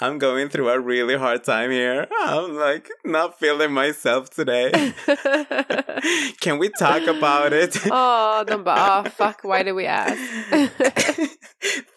[0.00, 2.06] I'm going through a really hard time here.
[2.20, 4.70] I'm like not feeling myself today.
[6.40, 7.76] Can we talk about it?
[7.90, 10.16] oh, bara, ah fuck why do we ask?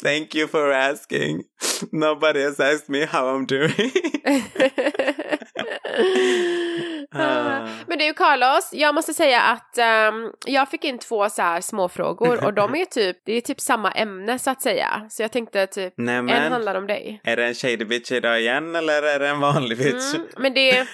[0.01, 1.43] Thank you for asking.
[1.91, 3.71] Nobody has asked me how I'm doing.
[7.13, 7.67] Ah.
[7.87, 11.89] Men du Carlos, jag måste säga att ehm, jag fick in två så här små
[11.89, 15.07] frågor och de är typ, det är typ samma ämne så att säga.
[15.09, 17.21] Så jag tänkte typ, en Nämen, handlar om dig.
[17.23, 20.13] är det en shady bitch idag igen eller är det en vanlig bitch?
[20.15, 20.71] Mm, men det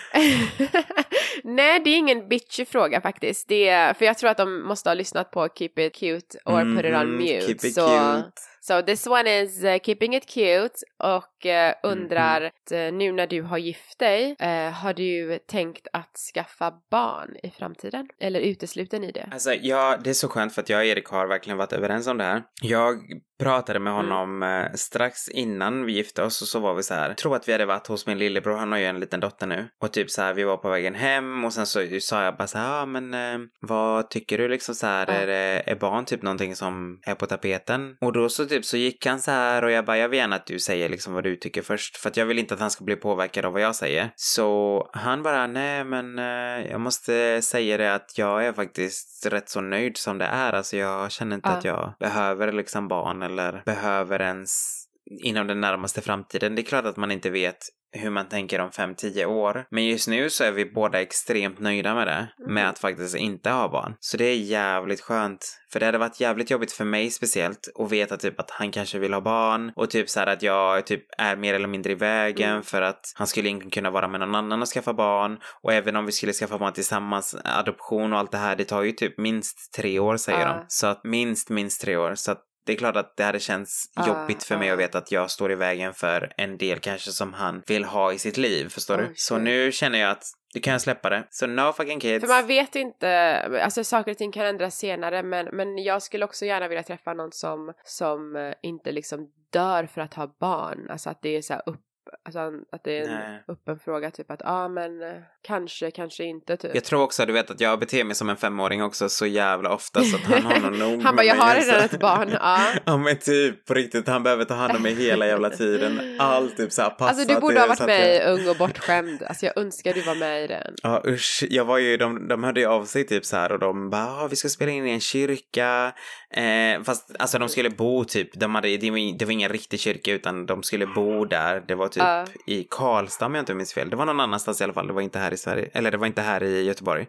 [1.44, 3.48] Nej, det är ingen bitchy fråga faktiskt.
[3.48, 6.76] Det är, för jag tror att de måste ha lyssnat på Keep It Cute or
[6.76, 7.42] Put It On Mute.
[7.42, 8.32] Keep it så, cute.
[8.68, 11.74] So this one is uh, Keeping It Cute och Mhm.
[11.84, 14.36] undrar att, eh, nu när du har gift dig,
[14.74, 18.08] har du tänkt att skaffa barn i framtiden?
[18.20, 19.30] Eller utesluten i det?
[19.32, 22.08] Alltså, ja, det är så skönt för att jag och Erik har verkligen varit överens
[22.08, 22.44] om det här.
[22.62, 22.96] Jag
[23.40, 27.14] pratade med honom eh, strax innan vi gifte oss och så var vi så här.
[27.14, 29.68] Tror att vi hade varit hos min lillebror, han har ju en liten dotter nu.
[29.82, 32.48] Och typ så här, vi var på vägen hem och sen så sa jag bara
[32.48, 33.16] så här, ja men
[33.62, 35.14] vad tycker du liksom så här, Ja.
[35.14, 35.28] är,
[35.70, 37.98] är barn typ någonting som är på tapeten?
[38.02, 40.36] Och då så typ så gick han så här och jag bara, jag vill gärna
[40.36, 41.98] att du säger liksom vad du tycker först.
[41.98, 44.12] För att jag vill inte att han ska bli påverkad av vad jag säger.
[44.16, 49.50] Så han bara, nej men eh, jag måste säga det att jag är faktiskt rätt
[49.50, 50.54] så nöjd som det är.
[50.54, 51.56] Alltså jag känner inte Ja.
[51.58, 54.84] att jag behöver liksom barn eller behöver ens
[55.24, 56.56] inom den närmaste framtiden.
[56.56, 57.58] Det är klart att man inte vet
[57.92, 59.66] hur man tänker om 5-10 år.
[59.72, 62.28] Men just nu så är vi båda extremt nöjda med det.
[62.50, 63.96] Med att faktiskt inte ha barn.
[64.00, 65.58] Så det är jävligt skönt.
[65.74, 69.00] För det hade varit jävligt jobbigt för mig speciellt att veta typ att han kanske
[69.00, 69.72] vill ha barn.
[69.76, 72.64] Och typ så här att jag typ är mer eller mindre i vägen Mm.
[72.64, 75.38] för att han skulle inte kunna vara med någon annan och skaffa barn.
[75.64, 78.82] Och även om vi skulle skaffa barn tillsammans, adoption och allt det här, det tar
[78.84, 80.48] ju typ minst tre år säger Ja.
[80.54, 80.66] de.
[80.68, 82.16] Så att minst, minst tre år.
[82.16, 84.74] Så att det är klart att det hade känts Ja, jobbigt för mig ja.
[84.74, 88.14] att veta att jag står i vägen för en del kanske som han vill ha
[88.14, 89.14] i sitt liv, förstår Oj, du?
[89.16, 91.28] Så nu känner jag att du kan släppa det.
[91.30, 92.26] Så no fucking kids.
[92.26, 96.26] För man vet inte, alltså saker och ting kan ändras senare men, men jag skulle
[96.26, 100.88] också gärna vilja träffa någon som, som eh, inte liksom dör för att ha barn.
[100.90, 101.82] Alltså att det är så här upp,
[102.26, 102.40] alltså
[102.72, 103.44] att det är en Nej.
[103.48, 105.10] öppen fråga typ att ja ah, men eh,
[105.48, 106.72] kanske, kanske inte typ.
[106.76, 109.74] Jag tror också, du vet att jag beter mig som en femåring också så jävla
[109.74, 112.30] ofta så att han har nog nog Han bara, jag har också." redan ett barn,
[112.32, 112.60] ja.
[112.86, 116.16] Ja men typ på riktigt, han behöver ta hand om mig hela jävla tiden.
[116.20, 117.18] Allt typ såhär passat.
[117.18, 119.24] Alltså du borde ha så varit med i Ung och bortskämd.
[119.24, 120.76] Alltså jag önskar du var med i den.
[120.84, 123.60] Ja usch, jag var ju, de, de hörde ju av sig typ så här och
[123.60, 125.94] de bara, ah, vi ska spela in i en kyrka.
[126.34, 129.80] Eh, fast alltså de skulle bo typ, de hade, det, var, det var ingen riktig
[129.80, 131.64] kyrka utan de skulle bo där.
[131.68, 132.26] Det var typ Ja.
[132.46, 133.90] i Karlstad om jag inte minns fel.
[133.90, 135.98] Det var någon annanstans i alla fall, det var inte här i Sverige, eller det
[135.98, 137.08] var inte här i Göteborg.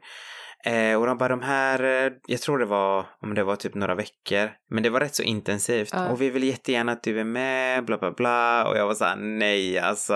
[0.67, 3.75] Eh, och de bara de här, eh, jag tror det var, om det var typ
[3.75, 5.89] några veckor, men det var rätt så intensivt.
[5.93, 6.09] Ja.
[6.09, 8.69] Och vi vill jättegärna att du är med, bla bla bla.
[8.69, 10.15] Och jag var såhär, nej alltså,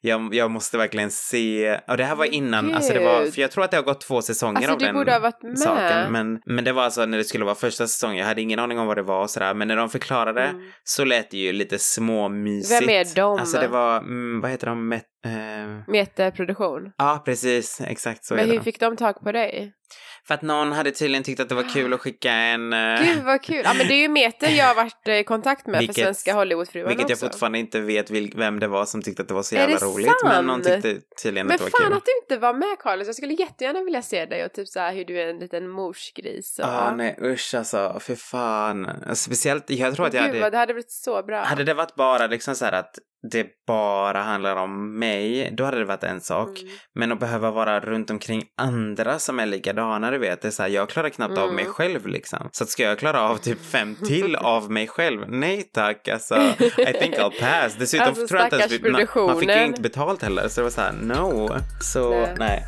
[0.00, 1.78] jag, jag måste verkligen se.
[1.88, 3.34] Och det här var innan, alltså det var, Gud.
[3.34, 5.42] för jag tror att det har gått två säsonger Alltså av den borde ha varit
[5.42, 5.58] med.
[5.58, 6.12] saken.
[6.12, 8.78] Men, men det var alltså när det skulle vara första säsongen, jag hade ingen aning
[8.78, 9.54] om vad det var och sådär.
[9.54, 10.70] Men när de förklarade Mm.
[10.84, 12.82] så lät det ju lite småmysigt.
[12.82, 13.38] Vem är de?
[13.38, 14.88] Alltså det var, mm, vad heter de?
[14.88, 15.82] Met, eh...
[15.88, 16.92] Metaproduktion.
[16.98, 17.80] Ja, precis.
[17.80, 18.64] Exakt så Men är hur det.
[18.64, 19.72] fick de tag på dig?
[20.26, 22.72] För att någon hade tydligen tyckt att det var kul att skicka en...
[22.72, 23.60] eh, Gud vad kul!
[23.64, 26.02] Ja men det är ju Meter jag har varit eh, i kontakt med Vilket- för
[26.02, 27.26] svenska Hollywoodfruarna Vilket jag också.
[27.26, 29.76] fortfarande inte vet vil- vem det var som tyckte att det var så Är jävla
[29.78, 30.12] det roligt.
[30.24, 30.82] Men någon sant?
[30.82, 31.96] tyckte tydligen Men att det var fan kul.
[31.96, 34.80] att du inte var med Carlos, jag skulle jättegärna vilja se dig och typ så
[34.80, 36.58] här hur du är en liten morsgris.
[36.58, 36.68] Och...
[36.68, 38.90] Ah, nej usch alltså, för fan.
[39.14, 40.40] Speciellt, jag tror att jag Gud hade...
[40.40, 41.40] vad det hade blivit så bra.
[41.42, 42.98] Hade det varit bara liksom så här att
[43.30, 46.48] det bara handlar om mig, då hade det varit en sak.
[46.60, 46.72] Mm.
[46.94, 50.42] Men att behöva vara runt omkring andra som är likadana, du vet.
[50.42, 51.74] Det är så här, jag klarar knappt av mig Mm.
[51.74, 52.48] själv liksom.
[52.52, 55.20] Så ska jag klara av typ fem till av mig själv?
[55.28, 56.34] Nej tack, alltså.
[56.60, 57.74] I think I'll pass.
[57.78, 60.48] Dessutom Alltså, tror jag inte ens stackars vi, man, man fick ju inte betalt heller.
[60.48, 61.48] Så det var så här, no.
[61.80, 62.34] Så Nej.
[62.38, 62.62] nej.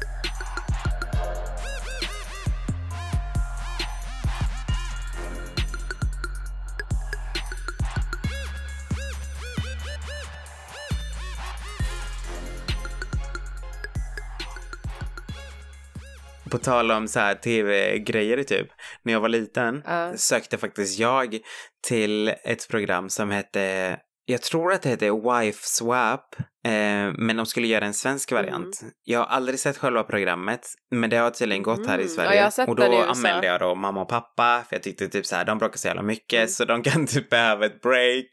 [16.55, 18.69] På tal om så här tv-grejer typ.
[19.03, 20.13] När jag var liten Ja.
[20.17, 21.39] sökte faktiskt jag
[21.87, 26.37] till ett program som hette, jag tror att det hette Wife Swap.
[26.67, 28.81] Eh, men de skulle göra en svensk variant.
[29.05, 30.61] Jag har aldrig sett själva programmet,
[30.91, 32.15] men det har tydligen gått här i Mm.
[32.15, 32.31] Sverige.
[32.31, 35.09] Ja, jag har sett och då anmälde jag då mamma och pappa, för jag tyckte
[35.09, 36.49] typ så här, de bråkar så jävla mycket, Mm.
[36.49, 38.27] så de kan typ behöva ett break.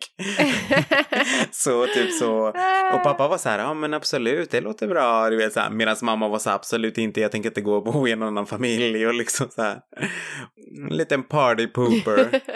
[1.52, 2.48] så typ så.
[2.94, 5.70] Och pappa var så här, ja men absolut, det låter bra, du vet så här.
[5.70, 8.24] Medan mamma var så här, absolut inte, jag tänker inte gå och bo i en
[8.24, 9.80] annan familj och liksom så här.
[10.90, 12.42] En liten party pooper.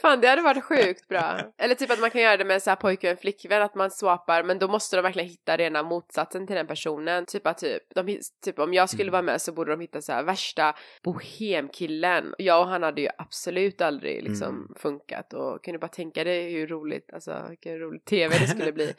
[0.00, 1.40] Fan det hade varit sjukt bra.
[1.58, 4.42] Eller typ att man kan göra det med så här en flickvän, att man swappar
[4.42, 7.26] men då måste de verkligen hitta rena motsatsen till den personen.
[7.26, 9.12] Typ att typ, de, typ om jag skulle Mm.
[9.12, 12.34] vara med så borde de hitta så här värsta bohemkillen.
[12.38, 14.74] Jag och han hade ju absolut aldrig liksom Mm.
[14.76, 18.94] funkat och kunde bara tänka dig hur roligt, alltså vilken rolig tv det skulle bli.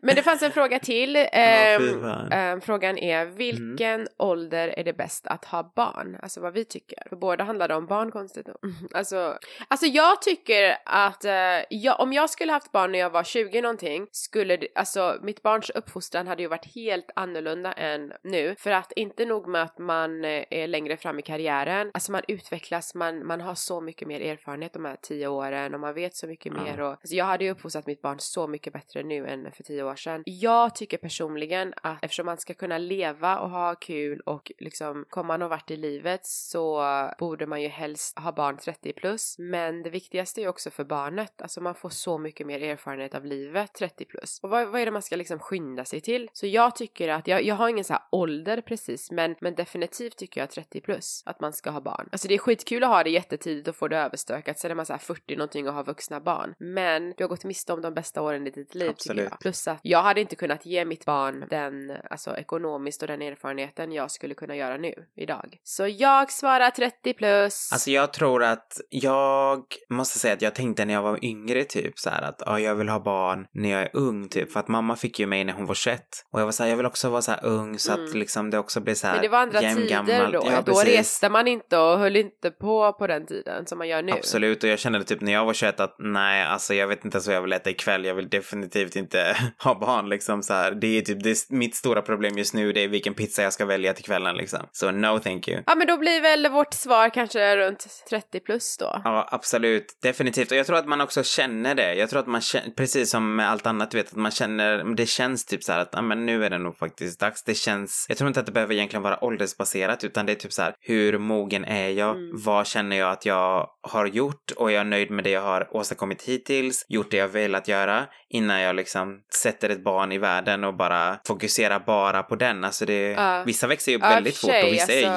[0.00, 1.16] Men det fanns en fråga till.
[1.32, 6.18] Ehm, ehm, frågan är vilken ålder är det bäst att ha barn?
[6.22, 7.08] Alltså vad vi tycker.
[7.08, 8.56] För båda handlade om barn konstigt nog.
[8.94, 9.38] Alltså,
[9.68, 10.43] alltså jag tycker
[10.84, 11.32] att eh,
[11.70, 15.42] jag, om jag skulle haft barn när jag var 20 någonting skulle det, alltså mitt
[15.42, 18.54] barns uppfostran hade ju varit helt annorlunda än nu.
[18.58, 22.22] För att inte nog med att man eh, är längre fram i karriären, alltså man
[22.28, 26.16] utvecklas, man, man har så mycket mer erfarenhet de här 10 åren och man vet
[26.16, 26.62] så mycket Ja.
[26.64, 29.62] mer och alltså jag hade ju uppfostrat mitt barn så mycket bättre nu än för
[29.62, 30.22] 10 år sedan.
[30.26, 35.36] Jag tycker personligen att eftersom man ska kunna leva och ha kul och liksom komma
[35.36, 36.84] någon vart i livet så
[37.18, 39.36] borde man ju helst ha barn 30 plus.
[39.38, 43.14] Men det viktigaste är ju också för barnet, alltså man får så mycket mer erfarenhet
[43.14, 44.40] av livet 30 plus.
[44.42, 46.28] Och vad, vad är det man ska liksom skynda sig till?
[46.32, 50.16] Så jag tycker att, jag, jag har ingen så här ålder precis men, men definitivt
[50.16, 52.08] tycker jag 30 plus att man ska ha barn.
[52.12, 54.86] Alltså det är skitkul att ha det jättetidigt och få det överstökat, sen är man
[54.86, 56.54] så här 40 någonting och har vuxna barn.
[56.58, 59.28] Men du har gått miste om de bästa åren i ditt liv tycker Absolut.
[59.30, 59.40] jag.
[59.40, 63.92] Plus att jag hade inte kunnat ge mitt barn den, alltså ekonomiskt och den erfarenheten
[63.92, 65.58] jag skulle kunna göra nu, idag.
[65.62, 67.72] Så jag svarar 30 plus.
[67.72, 71.98] Alltså jag tror att jag måste säga att jag tänkte när jag var yngre typ
[71.98, 74.68] så här att ja, jag vill ha barn när jag är ung typ för att
[74.68, 76.00] mamma fick ju mig när hon var 21
[76.32, 78.12] och jag var så här, jag vill också vara så här ung så att Mm.
[78.18, 80.32] liksom det också blir så här Men det var andra tider jämngammal.
[80.32, 80.42] då.
[80.50, 80.88] Ja, då precis.
[80.98, 84.12] reste man inte och höll inte på på den tiden som man gör nu.
[84.12, 87.16] Absolut, och jag kände typ när jag var 21 att nej, alltså jag vet inte
[87.16, 88.04] ens vad jag vill äta ikväll.
[88.04, 90.70] Jag vill definitivt inte ha barn liksom så här.
[90.72, 93.52] Det är typ det är mitt stora problem just nu, det är vilken pizza jag
[93.52, 94.60] ska välja till kvällen liksom.
[94.72, 95.62] Så no thank you.
[95.66, 99.00] Ja men då blir väl vårt svar kanske runt 30 plus då.
[99.04, 99.86] Ja, absolut.
[100.14, 100.50] Definitivt.
[100.50, 101.94] Och jag tror att man också känner det.
[101.94, 104.94] Jag tror att man känner, precis som med allt annat, du vet, att man känner,
[104.94, 107.42] det känns typ så här att, ja men nu är det nog faktiskt dags.
[107.42, 110.52] Det känns, jag tror inte att det behöver egentligen vara åldersbaserat, utan det är typ
[110.52, 112.16] så här, hur mogen är jag?
[112.16, 112.30] Mm.
[112.34, 114.50] Vad känner jag att jag har gjort?
[114.56, 118.06] Och jag är nöjd med det jag har åstadkommit hittills, gjort det jag velat göra,
[118.28, 122.64] innan jag liksom sätter ett barn i världen och bara fokuserar bara på den.
[122.64, 123.42] Alltså det, Ja.
[123.46, 125.10] vissa växer ju upp och väldigt fort och vissa är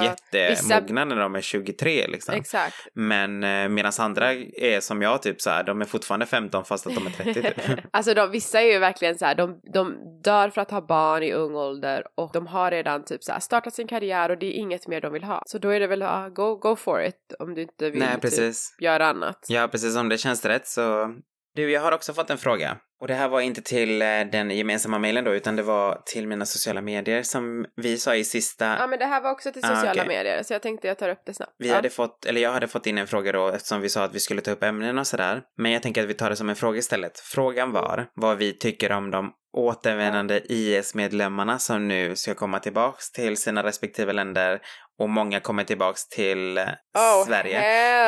[0.50, 2.36] alltså, jättemogna när de är 23 liksom.
[2.36, 2.76] Exakt.
[2.94, 6.88] Men eh, medan andra är som jag typ så här, de är fortfarande 15 fast
[6.88, 7.80] att de är 30 typ.
[7.92, 11.24] alltså de, vissa är ju verkligen så här, de, de dör för att ha barn
[11.24, 14.46] i ung ålder och de har redan typ så här startat sin karriär och det
[14.46, 15.44] är inget mer de vill ha.
[15.46, 18.14] Så då är det väl, ah, go, go for it om du inte vill Nej,
[18.14, 18.76] typ, precis.
[18.80, 19.46] göra annat.
[19.48, 19.96] Ja, precis.
[19.96, 21.14] Om det känns rätt så...
[21.58, 22.78] Du, jag har också fått en fråga.
[23.00, 26.28] Och det här var inte till eh, den gemensamma mejlen då, utan det var till
[26.28, 28.66] mina sociala medier som vi sa i sista...
[28.80, 30.08] Ja men det här var också till Ah, sociala okej.
[30.08, 31.52] medier så jag tänkte jag tar upp det snabbt.
[31.58, 31.76] Vi ja.
[31.76, 34.20] hade fått, eller jag hade fått in en fråga då eftersom vi sa att vi
[34.20, 35.42] skulle ta upp ämnen och sådär.
[35.58, 37.20] Men jag tänker att vi tar det som en fråga istället.
[37.20, 43.38] Frågan var vad vi tycker om de återvändande IS-medlemmarna som nu ska komma tillbaks till
[43.38, 44.60] sina respektive länder
[45.00, 46.58] och många kommer tillbaks till
[46.98, 47.60] Oh, Sverige.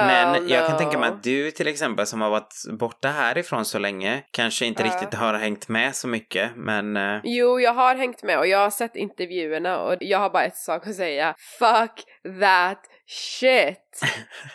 [0.05, 3.79] Men jag kan tänka mig att du till exempel som har varit borta härifrån så
[3.79, 4.87] länge kanske inte Ja.
[4.87, 8.59] riktigt har hängt med så mycket men eh, Jo, jag har hängt med och jag
[8.59, 11.35] har sett intervjuerna och jag har bara ett sak att säga.
[11.59, 12.03] Fuck
[12.41, 12.79] that
[13.09, 14.01] shit!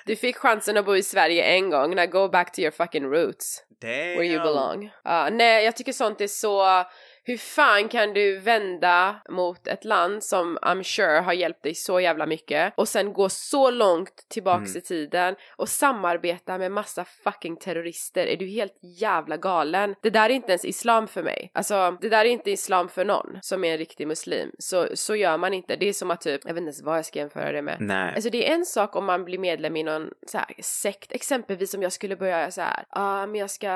[0.07, 3.05] Du fick chansen att bo i Sverige en gång, now go back to your fucking
[3.05, 3.65] roots.
[3.81, 4.91] Where you belong.
[5.05, 6.85] Ja, nej, jag tycker sånt är så...
[7.27, 12.01] Hur fan kan du vända mot ett land som I'm sure har hjälpt dig så
[12.01, 14.79] jävla mycket och sen gå så långt tillbaks Mm.
[14.79, 18.27] i tiden och samarbeta med massa fucking terrorister?
[18.27, 19.95] Är du helt jävla galen?
[20.03, 21.51] Det där är inte ens islam för mig.
[21.55, 24.51] Alltså, det där är inte islam för någon som är en riktig muslim.
[24.59, 25.77] Så, så gör man inte.
[25.77, 27.77] Det är som att typ, jag vet inte ens vad jag ska jämföra det med.
[27.81, 28.13] Nej.
[28.15, 31.75] Alltså det är en sak om man blir medlem i någon så här sekt, exempelvis
[31.75, 33.71] om jag skulle börja så här, ja ah, men jag ska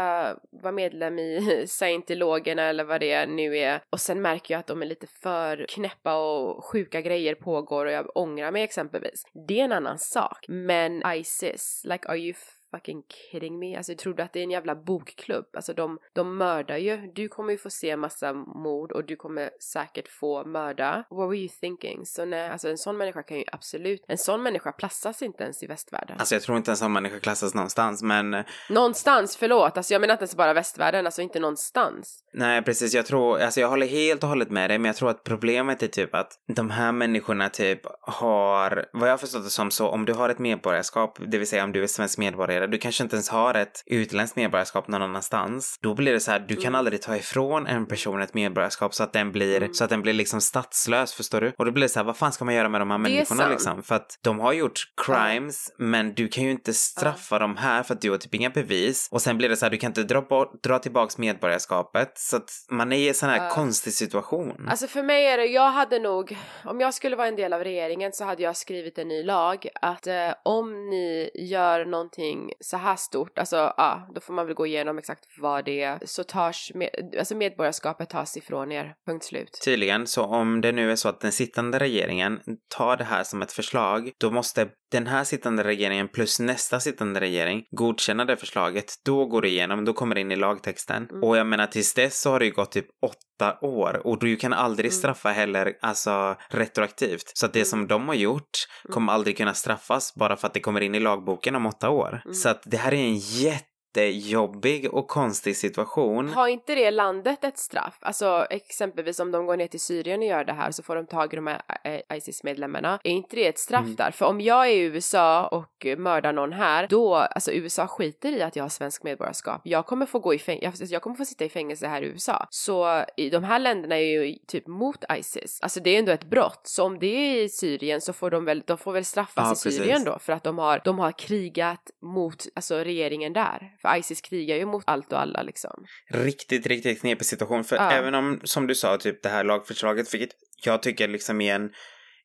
[0.63, 4.83] vara medlem i scientologerna eller vad det nu är och sen märker jag att de
[4.83, 9.23] är lite för knäppa och sjuka grejer pågår och jag ångrar mig exempelvis.
[9.49, 10.45] Det är en annan sak.
[10.49, 12.35] Men ISIS, like are you
[12.71, 13.77] fucking kidding me?
[13.77, 15.47] Alltså tror du att det är en jävla bokklubb?
[15.53, 17.13] Alltså de, de mördar ju.
[17.15, 21.05] Du kommer ju få se massa mord och du kommer säkert få mörda.
[21.11, 22.07] What were you thinking?
[22.07, 25.63] Så nej, alltså en sån människa kan ju absolut, en sån människa platsas inte ens
[25.63, 26.17] i västvärlden.
[26.19, 30.01] Alltså jag tror inte en sån människa klassas någonstans men eh, Någonstans, förlåt, alltså jag
[30.01, 32.25] menar inte ens bara västvärlden, alltså inte någonstans.
[32.33, 32.95] Nej, precis.
[32.95, 35.83] Jag tror, alltså jag håller helt och hållet med dig, men jag tror att problemet
[35.83, 39.89] är typ att de här människorna typ har, vad jag har förstått det som så,
[39.89, 43.03] om du har ett medborgarskap, det vill säga om du är svensk medborgare, du kanske
[43.03, 45.79] inte ens har ett utländskt medborgarskap någon annanstans.
[45.83, 46.75] Då blir det så här, du kan Mm.
[46.79, 50.13] aldrig ta ifrån en person ett medborgarskap så att den blir, så att den blir
[50.13, 51.53] liksom statslös, förstår du?
[51.59, 53.49] Och då blir det så här, vad fan ska man göra med de här människorna
[53.49, 53.83] liksom?
[53.83, 57.95] För att de har gjort crimes, men du kan ju inte straffa dem här för
[57.95, 59.09] att du har typ inga bevis.
[59.11, 62.13] Och sen blir det så här, du kan inte dra, bort, dra tillbaks medborgarskapet.
[62.19, 64.69] Så att man är i en sån här konstig situation.
[64.71, 67.65] Alltså för mig är det, jag hade nog, om jag skulle vara en del av
[67.65, 72.77] regeringen så hade jag skrivit en ny lag att eh, om ni gör någonting så
[72.77, 76.25] här stort, alltså ja, då får man väl gå igenom exakt vad det är, så
[76.25, 79.59] tas med, alltså medborgarskapet tas ifrån er, punkt slut.
[79.65, 82.41] Tydligen, så om det nu är så att den sittande regeringen
[82.77, 87.21] tar det här som ett förslag, då måste den här sittande regeringen plus nästa sittande
[87.21, 88.95] regering godkänna det förslaget.
[89.05, 91.09] Då går det igenom, då kommer det in i lagtexten.
[91.11, 91.23] Mm.
[91.23, 94.37] Och jag menar tills dess så har det ju gått typ åtta år och du
[94.37, 94.99] kan aldrig Mm.
[94.99, 97.33] straffa heller, alltså retroaktivt.
[97.35, 97.67] Så att det Mm.
[97.67, 98.51] som de har gjort
[98.91, 102.23] kommer aldrig kunna straffas bara för att det kommer in i lagboken om åtta år.
[102.25, 102.35] Mm.
[102.43, 103.65] Så att det här är en jätte
[103.97, 106.29] jättejobbig och konstig situation.
[106.29, 107.99] Har inte det landet ett straff?
[108.01, 111.07] Alltså exempelvis om de går ner till Syrien och gör det här så får de
[111.07, 112.99] tag i de här eh, ISIS-medlemmarna.
[113.05, 113.97] Är inte det ett straff Mm.
[113.97, 114.11] där?
[114.11, 118.43] För om jag är i USA och mördar någon här, då, alltså USA skiter i
[118.43, 119.61] att jag har svensk medborgarskap.
[119.65, 122.47] Jag kommer få gå i fängelse, jag kommer få sitta i fängelse här i USA.
[122.51, 125.59] Så i de här länderna är ju typ mot ISIS.
[125.63, 126.61] Alltså det är ändå ett brott.
[126.65, 129.71] Så om det är i Syrien så får de väl, de får väl straffas Ja,
[129.71, 130.05] i Syrien precis.
[130.05, 133.73] då för att de har, de har krigat mot, alltså regeringen där.
[133.83, 135.85] För ISIS krigar ju mot allt och alla liksom.
[136.11, 137.65] riktigt, riktigt knepig situation.
[137.65, 137.91] För Ja.
[137.91, 140.31] även om, som du sa, typ det här lagförslaget, vilket
[140.65, 141.71] jag tycker liksom i en,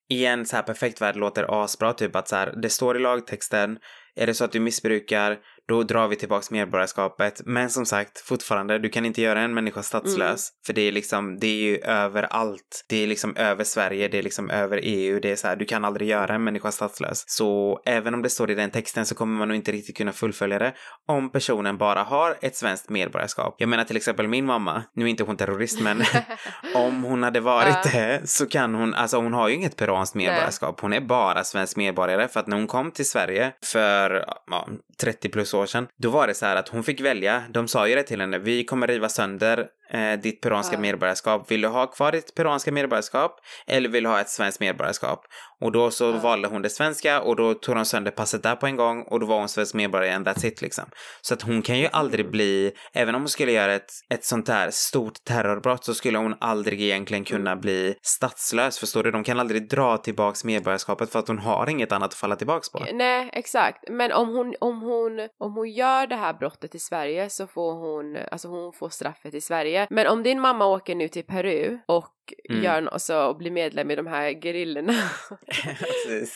[0.09, 2.99] i en så här perfekt värld låter asbra, typ att så här, det står i
[2.99, 3.77] lagtexten,
[4.15, 5.37] är det så att du missbrukar,
[5.68, 7.41] då drar vi tillbaks medborgarskapet.
[7.45, 10.49] Men som sagt, fortfarande, du kan inte göra en människa statslös.
[10.66, 12.86] För det är liksom, det är ju överallt.
[12.89, 15.66] Det är liksom över Sverige, det är liksom över EU, det är så här, du
[15.66, 17.24] kan aldrig göra en människa statslös.
[17.28, 20.11] Så även om det står i den texten så kommer man nog inte riktigt kunna
[20.11, 20.74] fullfölja det
[21.07, 23.55] om personen bara har ett svenskt medborgarskap.
[23.57, 26.03] Jag menar till exempel min mamma, nu är inte hon terrorist men
[26.76, 30.80] om hon hade varit det så kan hon, alltså hon har ju inget peruanskt medborgarskap.
[30.80, 34.68] Hon är bara svensk medborgare för att när hon kom till Sverige för ja,
[35.01, 37.43] 30 plus år sedan, då var det så här att hon fick välja.
[37.49, 40.79] De sa ju det till henne, vi kommer riva sönder eh, ditt peruanska Ja.
[40.79, 41.51] medborgarskap.
[41.51, 45.25] Vill du ha kvar ditt peruanska medborgarskap eller vill du ha ett svenskt medborgarskap?
[45.61, 46.11] Och då så Ja.
[46.23, 49.19] valde hon det svenska och då tog de sönder passet där på en gång och
[49.19, 50.83] då var hon svensk medborgare and that's it liksom.
[51.21, 54.45] Så att hon kan ju aldrig bli, även om hon skulle göra ett, ett sånt
[54.45, 59.11] där stort terrorbrott så skulle hon aldrig egentligen kunna bli statslös, förstår du?
[59.11, 62.71] De kan aldrig dra tillbaks medborgarskapet för att hon har inget annat att falla tillbaks
[62.71, 62.85] på.
[62.93, 63.89] Nej, exakt.
[63.89, 67.73] Men om hon, om hon, om hon gör det här brottet i Sverige så får
[67.73, 69.82] hon, alltså hon får straffet i Sverige.
[69.89, 72.13] Men om din mamma åker nu till Peru och
[72.49, 72.63] mm.
[72.63, 74.93] gör och, så, och blir medlem i de här gerillorna.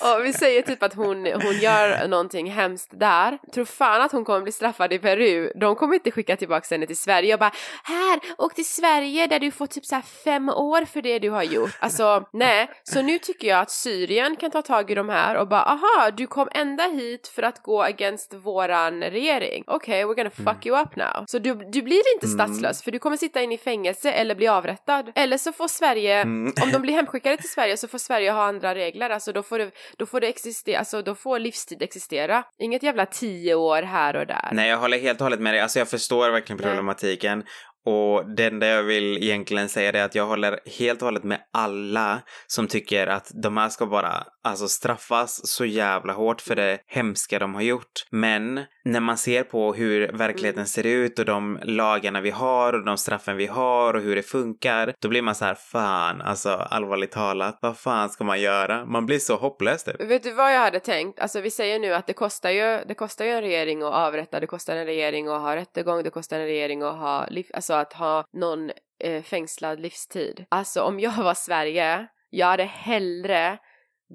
[0.02, 3.38] Och vi säger typ att hon, hon gör någonting hemskt där.
[3.54, 5.52] Tror fan att hon kommer bli straffad i Peru.
[5.56, 7.52] De kommer inte skicka tillbaka henne till Sverige och bara
[7.84, 11.30] här, åk till Sverige där du får typ så här fem år för det du
[11.30, 11.78] har gjort.
[11.80, 15.48] Alltså nej, så nu tycker jag att Syrien kan ta tag i de här och
[15.48, 19.64] bara aha, du kom ända hit för att gå against våran regering.
[19.68, 20.76] Okej, okay, we're gonna fuck mm.
[20.76, 21.26] you up now.
[21.28, 22.38] Så du, du blir inte mm.
[22.38, 25.12] statslös för du kommer sitta in i fängelse eller bli avrättad.
[25.16, 26.54] Eller så får Sverige, mm.
[26.64, 29.10] om de blir hemskickade till Sverige så får Sverige ha andra regler.
[29.10, 32.44] Alltså då får det, då får det existera, alltså då får livstid existera.
[32.60, 34.50] Inget jävla tio år här och där.
[34.52, 35.62] Nej, jag håller helt och hållet med dig.
[35.62, 37.44] Alltså jag förstår verkligen problematiken.
[37.90, 41.40] Och det enda jag vill egentligen säga är att jag håller helt och hållet med
[41.54, 46.80] alla som tycker att de här ska bara alltså straffas så jävla hårt för det
[46.88, 48.06] hemska de har gjort.
[48.12, 50.68] Men när man ser på hur verkligheten mm.
[50.68, 54.24] ser ut och de lagarna vi har och de straffen vi har och hur det
[54.24, 58.86] funkar, då blir man så här fan, alltså allvarligt talat, vad fan ska man göra?
[58.86, 60.02] Man blir så hopplös typ.
[60.02, 61.20] Vet du vad jag hade tänkt?
[61.20, 64.40] Alltså vi säger nu att det kostar ju, det kostar ju en regering att avrätta,
[64.40, 67.77] det kostar en regering att ha rättegång, det kostar en regering att ha liv, alltså
[67.82, 68.72] att ha någon
[69.04, 70.46] eh, fängslad livstid.
[70.50, 73.60] Alltså om jag var Sverige, jag hade hellre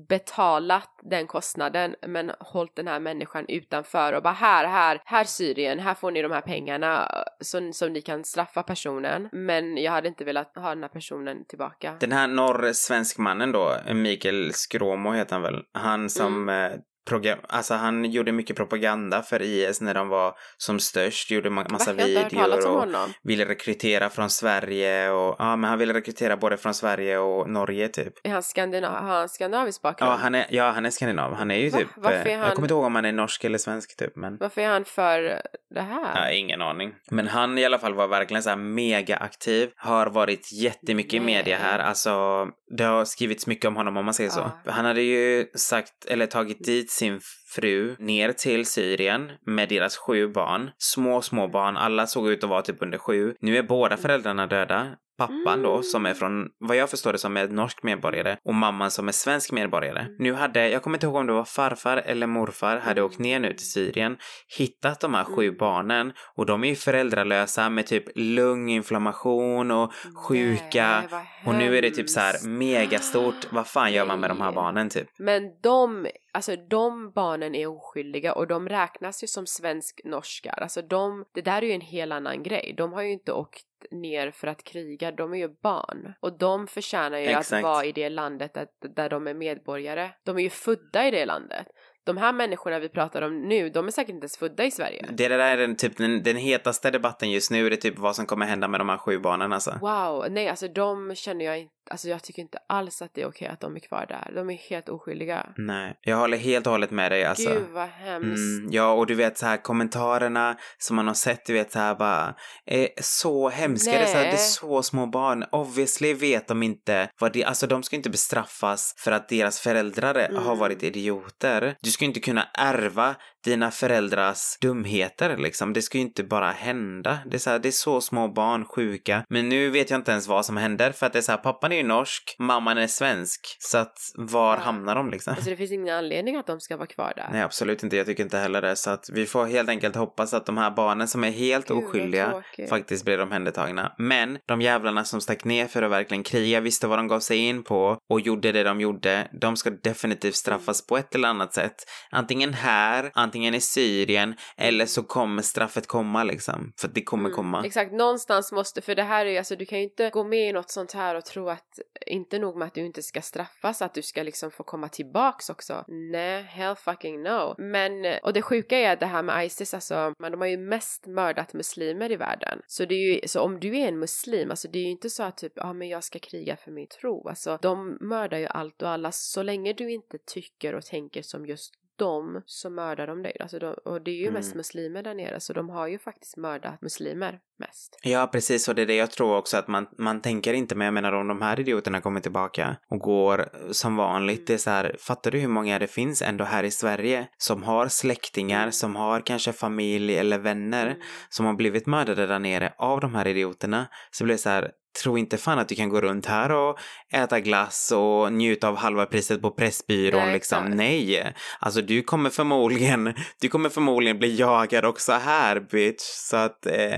[0.09, 5.79] betalat den kostnaden men hållit den här människan utanför och bara här, här, här Syrien,
[5.79, 7.09] här får ni de här pengarna
[7.41, 9.29] som, som ni kan straffa personen.
[9.33, 11.97] Men jag hade inte velat ha den här personen tillbaka.
[12.01, 16.81] Den här norr-svensk mannen då, Mikael Skråmo heter han väl, han som mm.
[17.03, 21.51] Eh, program, alltså han gjorde mycket propaganda för IS när de var som störst, gjorde
[21.51, 26.57] massa Va, videor och ville rekrytera från Sverige och ja, men han ville rekrytera både
[26.57, 28.13] från Sverige och Norge typ.
[28.25, 30.13] Är han skandinav, har han skandinavisk bakgrund?
[30.13, 31.35] Ja, han är, ja, han är skandinav.
[31.35, 31.79] Han är ju Va?
[31.79, 32.47] typ, Varför är han...
[32.47, 34.37] jag kommer inte ihåg om han är norsk eller svensk typ, men.
[34.37, 35.43] Varför är han för
[35.75, 36.13] det här?
[36.15, 36.95] Ja, ingen aning.
[37.11, 41.21] Men han i alla fall var verkligen så här mega aktiv, har varit jättemycket i
[41.21, 42.47] media här, alltså
[42.77, 44.61] det har skrivits mycket om honom om man säger ja.
[44.65, 44.71] så.
[44.71, 47.21] Han hade ju sagt, eller tagit dit sin
[47.55, 50.71] fru ner till Syrien med deras sju barn.
[50.79, 51.77] Små, små barn.
[51.77, 53.35] Alla såg ut att vara typ under sju.
[53.41, 56.19] Nu är båda föräldrarna döda pappan då som är mm.
[56.19, 60.07] från, vad jag förstår det som är norsk medborgare och mamman som är svensk medborgare.
[60.19, 63.41] Nu hade, jag kommer inte ihåg om det var farfar eller morfar, hade åkt ner
[63.41, 64.17] nu till Syrien,
[64.59, 69.93] hittat de här sju barnen och de är ju föräldralösa med typ lunginflammation och
[70.29, 74.31] sjuka Nej, och nu är det typ så här megastort, vad fan gör man med
[74.31, 75.09] de här barnen typ?
[75.19, 81.25] Men de, alltså de barnen är oskyldiga och de räknas ju som svensk-norskar, alltså de,
[81.35, 84.47] det där är ju en helt annan grej, de har ju inte åkt ner för
[84.47, 86.15] att kriga, de är ju barn.
[86.21, 87.53] Och de förtjänar ju Exakt.
[87.53, 90.11] att vara i det landet där, där de är medborgare.
[90.25, 91.67] De är ju födda i det landet
[92.05, 95.07] de här människorna vi pratar om nu, de är säkert inte ens födda i Sverige.
[95.13, 98.17] Det där är den, typ, den, den hetaste debatten just nu, det är typ vad
[98.17, 99.79] som kommer hända med de här sju barnen alltså.
[99.81, 103.27] Wow, nej alltså de känner jag inte Alltså jag tycker inte alls att det är
[103.27, 104.33] okej att de är kvar där.
[104.35, 105.47] De är helt oskyldiga.
[105.57, 107.51] Nej, jag håller helt och hållet med dig alltså.
[107.51, 108.61] Gud vad hemskt.
[108.61, 111.79] Mm, ja, och du vet så här kommentarerna som man har sett, du vet så
[111.79, 112.35] här bara,
[112.67, 113.91] är så hemska.
[113.91, 114.01] Nej.
[114.01, 115.45] Det är, så här, det är så små barn.
[115.53, 120.15] Obviously vet de inte vad det, alltså de ska inte bestraffas för att deras föräldrar
[120.15, 120.43] mm.
[120.43, 121.77] har varit idioter.
[121.81, 123.15] Du ska inte kunna ärva
[123.45, 125.73] dina föräldrars dumheter liksom.
[125.73, 127.19] Det ska ju inte bara hända.
[127.27, 129.25] Det är så här, det är så små barn, sjuka.
[129.29, 131.39] Men nu vet jag inte ens vad som händer för att det är så här,
[131.39, 133.57] pappan är ju norsk, mamman är svensk.
[133.59, 134.61] Så att var ja.
[134.61, 135.35] hamnar de liksom?
[135.35, 137.29] Alltså det finns ingen anledning att de ska vara kvar där.
[137.33, 137.97] Nej, absolut inte.
[137.97, 138.77] Jag tycker inte heller det.
[138.77, 141.77] Så att vi får helt enkelt hoppas att de här barnen som är helt Gud,
[141.77, 143.93] oskyldiga faktiskt blir omhändertagna.
[143.99, 147.39] Men de jävlarna som stack ner för att verkligen kriga, visste vad de gav sig
[147.39, 151.55] in på och gjorde det de gjorde, de ska definitivt straffas på ett eller annat
[151.55, 151.75] sätt.
[152.11, 156.73] Antingen här, antingen i Syrien eller så kommer straffet komma liksom.
[156.81, 157.63] För det kommer mm, komma.
[157.65, 160.49] Exakt, någonstans måste, för det här är ju alltså du kan ju inte gå med
[160.49, 161.72] i något sånt här och tro att
[162.07, 165.51] inte nog med att du inte ska straffas, att du ska liksom få komma tillbaks
[165.51, 165.85] också.
[165.89, 167.55] Nej, hell fucking no.
[167.59, 170.57] Men, och det sjuka är att det här med Isis, alltså, men de har ju
[170.57, 172.61] mest mördat muslimer i världen.
[172.67, 175.11] Så det är ju, så om du är en muslim, alltså det är ju inte
[175.11, 177.29] så att typ, ja ah, men jag ska kriga för min tro.
[177.29, 181.47] Alltså de mördar ju allt och alla så länge du inte tycker och tänker som
[181.47, 183.37] just dem så mördar de dig.
[183.41, 184.35] Alltså de, och det är ju mm.
[184.35, 187.99] mest muslimer där nere så de har ju faktiskt mördat muslimer mest.
[188.03, 190.85] Ja precis och det är det jag tror också att man, man tänker inte men
[190.85, 194.39] jag menar om de här idioterna kommer tillbaka och går som vanligt.
[194.39, 194.45] Mm.
[194.47, 197.63] Det är så här, fattar du hur många det finns ändå här i Sverige som
[197.63, 198.73] har släktingar, mm.
[198.73, 200.99] som har kanske familj eller vänner mm.
[201.29, 203.87] som har blivit mördade där nere av de här idioterna.
[204.11, 204.71] Så blir det så här,
[205.03, 206.79] tro inte fan att du kan gå runt här och
[207.13, 210.59] äta glass och njuta av halva priset på Pressbyrån Nej, liksom.
[210.59, 210.77] exakt.
[210.77, 216.03] Nej, alltså du kommer förmodligen, du kommer förmodligen bli jagad också här bitch.
[216.03, 216.97] Så att eh,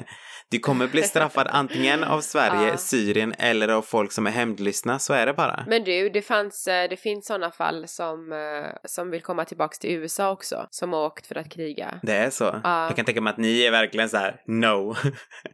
[0.54, 2.76] du kommer bli straffad antingen av Sverige, Ja.
[2.76, 5.64] Syrien eller av folk som är hämndlystna, så är det bara.
[5.66, 9.78] Men du, det, fanns, eh, det finns sådana fall som, eh, som vill komma tillbaks
[9.78, 12.00] till USA också, som har åkt för att kriga.
[12.02, 12.60] Det är så.
[12.64, 12.86] Ja.
[12.86, 14.96] Jag kan tänka mig att ni är verkligen så här: no.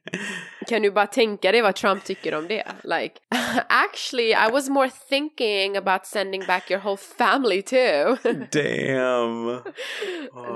[0.69, 2.65] Kan du bara tänka dig vad Trump tycker om det?
[2.85, 3.15] Like,
[3.69, 8.17] actually I was more thinking about sending back your whole family too.
[8.53, 9.61] Damn.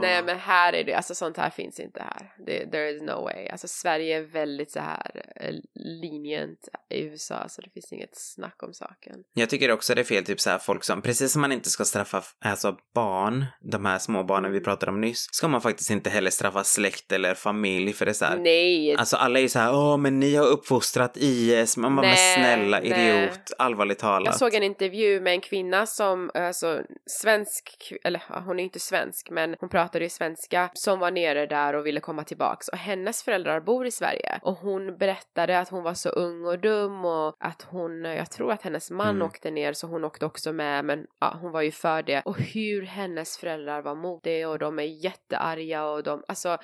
[0.01, 2.32] Nej men här är det, alltså sånt här finns inte här.
[2.47, 3.49] Det, there is no way.
[3.49, 8.74] Alltså Sverige väldigt så här eh, lenient i USA så det finns inget snack om
[8.74, 9.16] saken.
[9.35, 11.70] Jag tycker också det är fel, typ så här folk som, precis som man inte
[11.70, 15.91] ska straffa alltså barn, de här små barnen vi pratade om nyss, ska man faktiskt
[15.91, 18.37] inte heller straffa släkt eller familj för det är så här.
[18.37, 22.03] Nej, Alltså alla är ju så här, åh men ni har uppfostrat IS, man bara,
[22.03, 22.91] men Nej, snälla nej.
[22.91, 24.26] idiot, allvarligt talat.
[24.26, 29.30] Jag såg en intervju med en kvinna som, alltså svensk, eller hon är inte svensk
[29.30, 33.22] men hon pratade ju svenska, som var nere där och ville komma tillbaks och hennes
[33.22, 37.37] föräldrar bor i Sverige och hon berättade att hon var så ung och dum och
[37.41, 39.27] att hon, jag tror att hennes man Mm.
[39.27, 42.39] åkte ner så hon åkte också med men ja, hon var ju för det och
[42.39, 46.59] hur hennes föräldrar var mot det och de är jättearga och de, alltså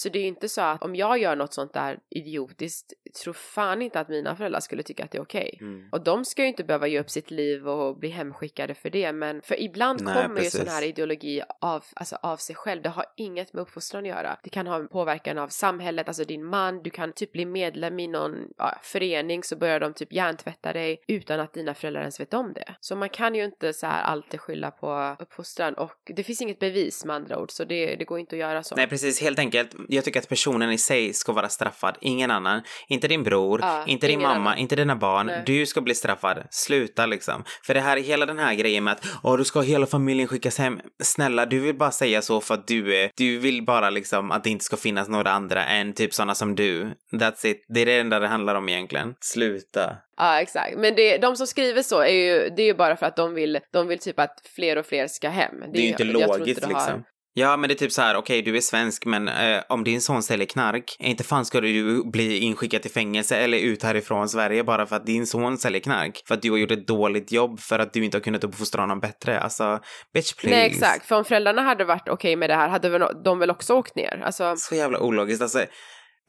[0.00, 2.92] så det är ju inte så att om jag gör något sånt där idiotiskt,
[3.24, 5.58] tror fan inte att mina föräldrar skulle tycka att det är okej.
[5.60, 5.88] Mm.
[5.92, 9.12] Och de ska ju inte behöva ge upp sitt liv och bli hemskickade för det,
[9.12, 10.60] men för ibland Nej, kommer ju precis.
[10.60, 12.82] sån här ideologi av, alltså av sig själv.
[12.82, 14.38] Det har inget med uppfostran att göra.
[14.42, 17.98] Det kan ha en påverkan av samhället, alltså din man, du kan typ bli medlem
[17.98, 22.20] i någon ja, förening så börjar de typ hjärntvätta dig utan att dina föräldrar ens
[22.20, 22.74] vet om det.
[22.80, 26.58] Så man kan ju inte så här alltid skylla på uppfostran och det finns inget
[26.58, 28.76] bevis med andra ord så det, det går inte att göra så.
[28.76, 29.74] Nej precis, helt enkelt.
[29.92, 32.62] Jag tycker att personen i sig ska vara straffad, ingen annan.
[32.88, 34.58] Inte din bror, Ja, inte din mamma, annan.
[34.58, 35.26] inte dina barn.
[35.26, 35.42] Nej.
[35.46, 36.42] Du ska bli straffad.
[36.50, 37.44] Sluta liksom.
[37.66, 40.58] För det här, hela den här grejen med att åh, då ska hela familjen skickas
[40.58, 40.80] hem.
[41.02, 44.44] Snälla, du vill bara säga så för att du är, du vill bara liksom att
[44.44, 46.90] det inte ska finnas några andra än typ sådana som du.
[47.12, 47.64] That's it.
[47.68, 49.14] Det är det enda det handlar om egentligen.
[49.20, 49.96] Sluta.
[50.16, 53.06] Ja exakt, men det, de som skriver så är ju, det är ju bara för
[53.06, 55.54] att de vill, de vill typ att fler och fler ska hem.
[55.72, 57.04] Det är ju inte jag logiskt det har- liksom.
[57.34, 60.00] Ja, men det är typ så här, okej, du är svensk, men eh, om din
[60.00, 64.64] son säljer knark, inte fan ska du bli inskickad till fängelse eller ut härifrån Sverige
[64.64, 66.22] bara för att din son säljer knark.
[66.28, 68.80] För att du har gjort ett dåligt jobb för att du inte har kunnat uppfostra
[68.80, 69.40] honom bättre.
[69.40, 69.80] Alltså,
[70.14, 70.56] bitch please.
[70.56, 73.50] Nej exakt, för om föräldrarna hade varit okej med det här hade väl de väl
[73.50, 74.22] också åkt ner.
[74.24, 75.42] Alltså, Så jävla ologiskt.
[75.42, 75.64] Alltså,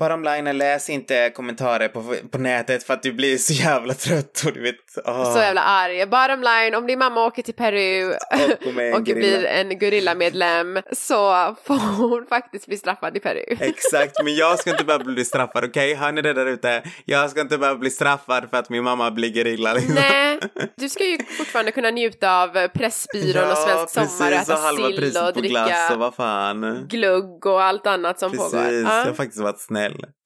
[0.02, 4.44] bottom line, läs inte kommentarer på, på nätet för att du blir så jävla trött
[4.46, 4.76] och du vet,
[5.06, 5.34] åh.
[5.34, 6.06] så jävla arg.
[6.06, 11.76] Bottom line, om din mamma åker till Peru Och och blir en gorillamedlem så får
[11.98, 13.44] hon faktiskt bli straffad i Peru.
[13.60, 15.94] Exakt, men jag ska inte behöva bli straffad, okej?
[15.96, 16.84] Hör ni det där ute?
[17.06, 19.96] Jag ska inte behöva bli straffad för att min mamma blir gerilla liksom.
[19.96, 20.40] Nej,
[20.78, 24.62] du ska ju fortfarande kunna njuta av Pressbyrån och Svensk Sommar och precis, och äta
[24.62, 26.86] halva sill och på glass dricka och vad fan.
[26.90, 28.66] glugg och allt annat som Precis, pågår.
[28.72, 28.88] jag Ja.
[29.06, 29.91] har faktiskt varit snäll.
[30.00, 30.21] kväll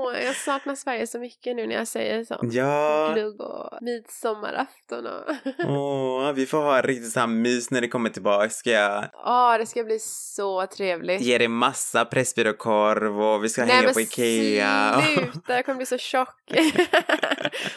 [0.00, 2.38] Åh, jag saknar Sverige så mycket nu när jag säger så.
[2.42, 5.22] Ja, Glugg och midsommarafton och...
[5.68, 8.50] åh, vi får ha riktigt så här mys när det kommer tillbaka.
[8.50, 11.20] Ska jag Åh, det ska bli så trevligt.
[11.20, 15.02] ge dig massa Pressbyråkorv och vi ska Nej hänga men på Ikea.
[15.14, 16.28] sluta, jag kommer bli så tjock.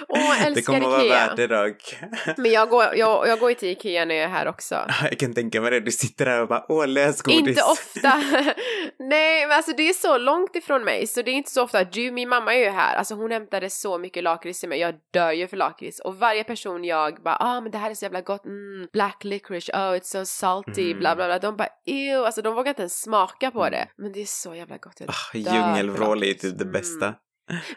[0.08, 1.28] Åh, jag det älskar kommer vara Ikea.
[1.28, 1.96] värt det dock.
[2.38, 4.76] Men jag går, jag, jag går ju till Ikea när jag är här också.
[5.04, 7.40] Jag kan tänka mig det, du sitter där och bara åh lösgodis.
[7.48, 8.14] Inte ofta.
[9.00, 11.84] Nej, men alltså det är så långt ifrån mig så det är inte så ofta.
[11.84, 14.80] Du, min mamma är ju här, alltså hon hämtade så mycket lakrits till mig.
[14.80, 17.96] Jag dör ju för lakrits och varje person jag bara ah men det här är
[17.96, 21.00] så jävla gott, mm, black licorice, oh it's so salty, Mm.
[21.00, 21.40] bla bla bla.
[21.40, 23.88] De bara ew, alltså de vågar inte ens smaka på det.
[23.98, 25.00] Men det är så jävla gott.
[25.00, 26.72] Jag Ah, dör för Djungelvrål är typ det Mm.
[26.72, 27.06] bästa.
[27.06, 27.16] Men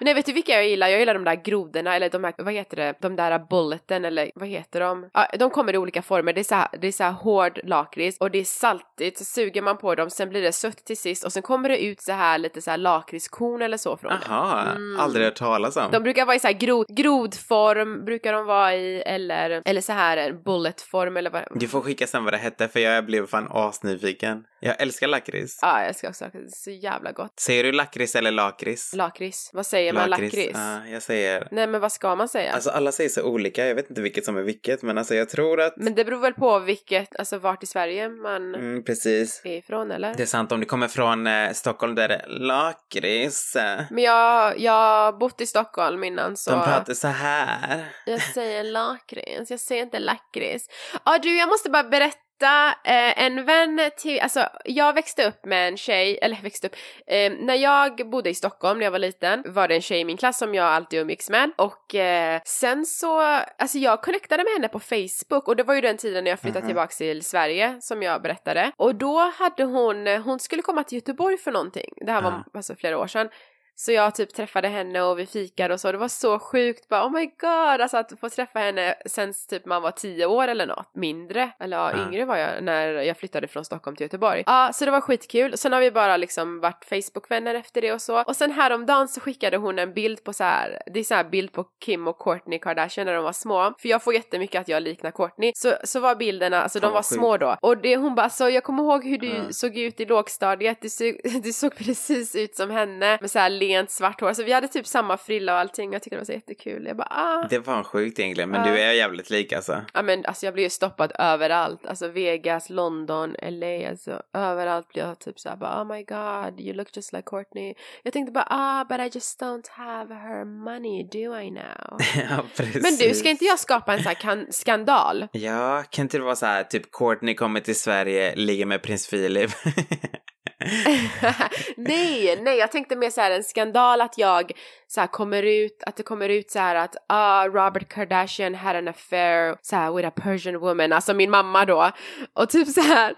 [0.00, 0.88] nej, vet du vilka jag gillar?
[0.88, 4.30] Jag gillar de där grodorna eller de här, vad heter det, de där bulleten eller
[4.34, 5.10] vad heter de?
[5.14, 6.32] Ja, de kommer i olika former.
[6.32, 9.18] Det är så här, det är så hård lakrits och det är saltigt.
[9.18, 11.84] Så suger man på dem, sen blir det sött till sist och sen kommer det
[11.84, 14.12] ut så här lite så här lakritskorn eller så från.
[14.12, 15.00] Aha, Mm.
[15.00, 15.90] aldrig hört talas om.
[15.92, 19.92] De brukar vara i så här grod, grodform, brukar de vara i, eller, eller så
[19.92, 21.42] här bulletform eller vad.
[21.54, 24.44] Du får skicka sen vad det hette för jag blev fan asnyfiken.
[24.64, 25.58] Jag älskar lakrits.
[25.62, 27.40] Ja, jag ska också är så jävla gott.
[27.40, 28.94] Säger du lakrits eller lakrits?
[28.94, 30.50] Lakrits, vad säger man lakrits?
[30.54, 31.48] Ja, jag säger...
[31.50, 32.52] Nej men vad ska man säga?
[32.52, 35.28] Alltså alla säger så olika, jag vet inte vilket som är vilket men alltså jag
[35.28, 35.74] tror att...
[35.76, 39.40] men det beror väl på vilket, alltså vart i Sverige man Mm, precis.
[39.44, 40.14] är ifrån eller?
[40.14, 43.56] Det är sant, om du kommer från eh, Stockholm där det är lakrits.
[43.90, 47.84] Men jag, jag har bott i Stockholm innan så De pratar så här.
[48.06, 50.68] jag säger lakrits, jag säger inte lakrits.
[51.04, 55.44] Ja du, jag måste bara berätta berätta, eh, en vän till, alltså jag växte upp
[55.44, 56.76] med en tjej, eller växte upp,
[57.06, 60.04] eh, när jag bodde i Stockholm när jag var liten var det en tjej i
[60.04, 63.20] min klass som jag alltid umgicks med och eh, sen så,
[63.58, 66.40] alltså jag connectade med henne på Facebook och det var ju den tiden när jag
[66.40, 66.68] flyttade Mhm.
[66.68, 71.38] tillbaks till Sverige som jag berättade och då hade hon, hon skulle komma till Göteborg
[71.38, 72.44] för någonting, det här var Ja.
[72.54, 73.28] alltså flera år sedan
[73.76, 77.06] så jag typ träffade henne och vi fikade och så, det var så sjukt bara
[77.06, 80.66] oh my god, alltså att få träffa henne sen typ man var tio år eller
[80.66, 81.98] något, mindre, eller ja, Ja.
[82.08, 84.42] yngre var jag när jag flyttade från Stockholm till Göteborg.
[84.46, 85.58] Ja, så det var skitkul.
[85.58, 88.22] Sen har vi bara liksom varit Facebook-vänner efter det och så.
[88.22, 91.24] Och sen häromdagen så skickade hon en bild på så här, det är så här
[91.24, 93.74] bild på Kim och Kourtney Kardashian när de var små.
[93.78, 95.52] För jag får jättemycket att jag liknar Kourtney.
[95.54, 97.14] Så, så var bilderna, alltså de var sjukt.
[97.14, 97.56] små då.
[97.62, 99.42] Och det, hon bara, så jag kommer ihåg hur du Ja.
[99.50, 103.50] såg ut i lågstadiet, du såg, du såg precis ut som henne med så här
[103.68, 104.32] lent svart hår.
[104.32, 105.92] Så vi hade typ samma frilla och allting.
[105.92, 106.86] Jag tyckte det var så jättekul.
[106.86, 107.46] Jag bara, ah.
[107.50, 108.72] Det var sjukt egentligen, men Ja.
[108.74, 109.84] du är jävligt lik alltså.
[109.94, 115.02] Ja men alltså jag blir ju stoppad överallt, alltså Vegas, London, LA, alltså överallt blir
[115.02, 117.74] jag typ såhär bara oh my god you look just like Courtney.
[118.02, 121.98] Jag tänkte bara ah but I just don't have her money do I now?
[122.30, 122.82] ja, precis.
[122.82, 125.26] men du, ska inte jag skapa en sån här kan- skandal?
[125.32, 129.10] Ja, kan inte det vara så här, typ Courtney kommer till Sverige, ligger med prins
[129.10, 129.50] Philip.
[131.76, 134.52] nej, nej, jag tänkte mer så här en skandal att jag
[134.86, 138.76] så här kommer ut, att det kommer ut så här att ah, Robert Kardashian had
[138.76, 141.90] an affair så här with a Persian woman, alltså min mamma då.
[142.34, 143.14] Och typ så här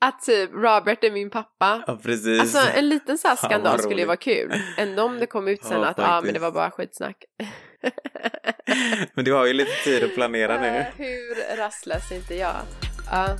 [0.00, 1.82] att typ Robert är min pappa.
[1.86, 2.40] ja, precis.
[2.40, 4.52] Alltså en liten så här skandal skulle ju vara kul.
[4.76, 7.16] Ändå om det kom ut sen Ja, att ja ah, men det var bara skitsnack.
[9.14, 10.84] Men du har ju lite tid att planera nu.
[10.96, 12.56] Hur rastlös är inte jag?
[13.10, 13.36] Ja.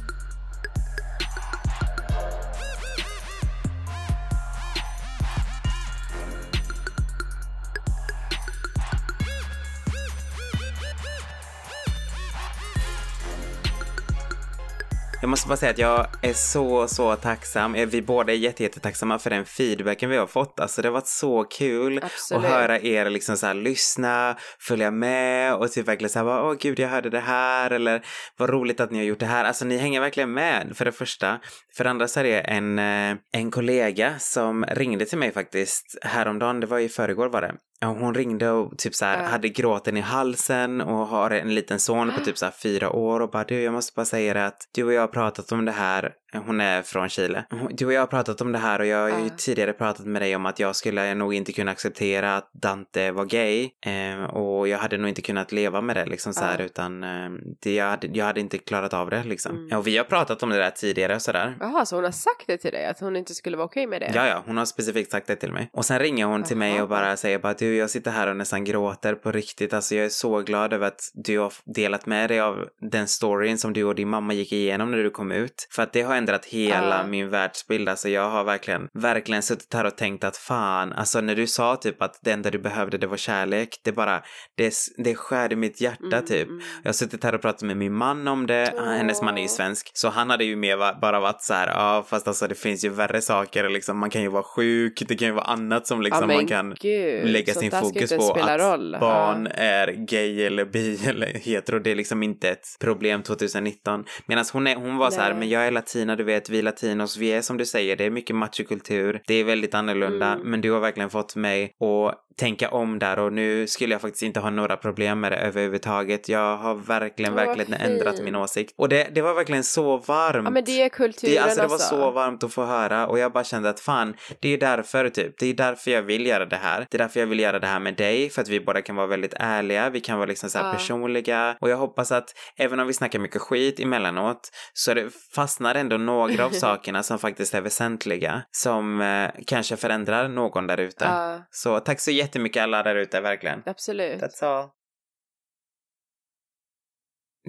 [15.21, 17.75] Jag måste bara säga att jag är så, så tacksam.
[17.75, 20.61] Eh, Vi båda är jätte, jättetacksamma för den feedbacken vi har fått.
[20.61, 22.45] Alltså det har varit så kul Absolut.
[22.45, 26.45] att höra er liksom så här lyssna, följa med och typ verkligen så här bara,
[26.45, 28.05] åh gud jag hörde det här eller
[28.37, 29.45] vad roligt att ni har gjort det här.
[29.45, 31.39] Alltså ni hänger verkligen med för det första.
[31.77, 35.99] För det andra så är det en, eh, en kollega som ringde till mig faktiskt
[36.03, 37.55] häromdagen, det var i förrgår var det.
[37.85, 39.29] Hon ringde och typ så här, Ja.
[39.29, 43.21] hade gråten i halsen och har en liten son på typ så här fyra år
[43.21, 45.65] och bara du jag måste bara säga det att du och jag har pratat om
[45.65, 46.13] det här.
[46.47, 47.45] Hon är från Chile.
[47.71, 49.31] Du och jag har pratat om det här och jag har ju Ja.
[49.39, 53.25] tidigare pratat med dig om att jag skulle nog inte kunna acceptera att Dante var
[53.25, 53.71] gay.
[53.87, 56.65] Eh, och jag hade nog inte kunnat leva med det liksom så här Ja.
[56.65, 57.31] utan eh,
[57.63, 59.57] det, jag, hade, jag hade inte klarat av det liksom.
[59.57, 59.79] Mm.
[59.79, 61.57] Och vi har pratat om det där tidigare och sådär.
[61.61, 64.01] Jaha, så hon har sagt det till dig att hon inte skulle vara okej med
[64.01, 64.13] det?
[64.15, 65.71] Ja, ja, hon har specifikt sagt det till mig.
[65.73, 68.37] Och sen ringer hon till mig och bara säger bara du, jag sitter här och
[68.37, 69.73] nästan gråter på riktigt.
[69.75, 73.59] Alltså jag är så glad över att du har delat med dig av den storyn
[73.59, 75.69] som du och din mamma gick igenom när du kom ut.
[75.71, 77.07] För att det har ändrat hela Ja.
[77.07, 77.89] min världsbild.
[77.89, 81.77] Alltså jag har verkligen, verkligen suttit här och tänkt att fan, alltså när du sa
[81.77, 84.23] typ att det enda du behövde det var kärlek, det bara,
[84.57, 86.49] det, det skär i mitt hjärta Mm, typ.
[86.49, 86.61] mm.
[86.83, 88.73] Jag har suttit här och pratat med min man om det.
[88.77, 88.85] Åh.
[88.85, 89.91] Hennes man är ju svensk.
[89.95, 92.89] Så han hade ju mer bara varit så här, ja fast alltså det finns ju
[92.89, 93.99] värre saker liksom.
[93.99, 96.75] Man kan ju vara sjuk, det kan ju vara annat som liksom men man kan
[96.81, 98.33] gud, lägga sin fokus på.
[98.41, 98.97] Att roll.
[99.01, 99.63] barn Ja.
[99.63, 101.79] är gay eller bi eller hetero.
[101.79, 104.05] Det är liksom inte ett problem 2019.
[104.27, 105.39] Medan hon, är, hon var så här, Nej.
[105.39, 108.11] men jag är latina, du vet, vi latinos, vi är som du säger, det är
[108.11, 109.21] mycket machokultur.
[109.27, 110.51] Det är väldigt annorlunda, Mm.
[110.51, 114.23] men du har verkligen fått mig att tänka om där och nu skulle jag faktiskt
[114.23, 116.29] inte ha några problem med det överhuvudtaget.
[116.29, 118.25] Jag har verkligen, verkligen ändrat fint.
[118.25, 118.75] min åsikt.
[118.77, 120.45] Och det, det var verkligen så varmt.
[120.45, 123.19] ja men det är kulturen Det, alltså det var så varmt att få höra och
[123.19, 125.39] jag bara kände att fan, det är därför typ.
[125.39, 126.87] Det är därför jag vill göra det här.
[126.91, 128.97] Det är därför jag vill göra det här med dig, för att vi båda kan
[128.97, 130.73] vara väldigt ärliga, vi kan vara liksom så Ja.
[130.73, 135.75] personliga och jag hoppas att även om vi snackar mycket skit emellanåt så det fastnar
[135.75, 141.05] ändå några av sakerna som faktiskt är väsentliga som eh, kanske förändrar någon där ute.
[141.05, 143.63] Ja, Så tack så jättemycket alla där ute, verkligen.
[143.67, 144.23] absolut.
[144.23, 144.69] That's all.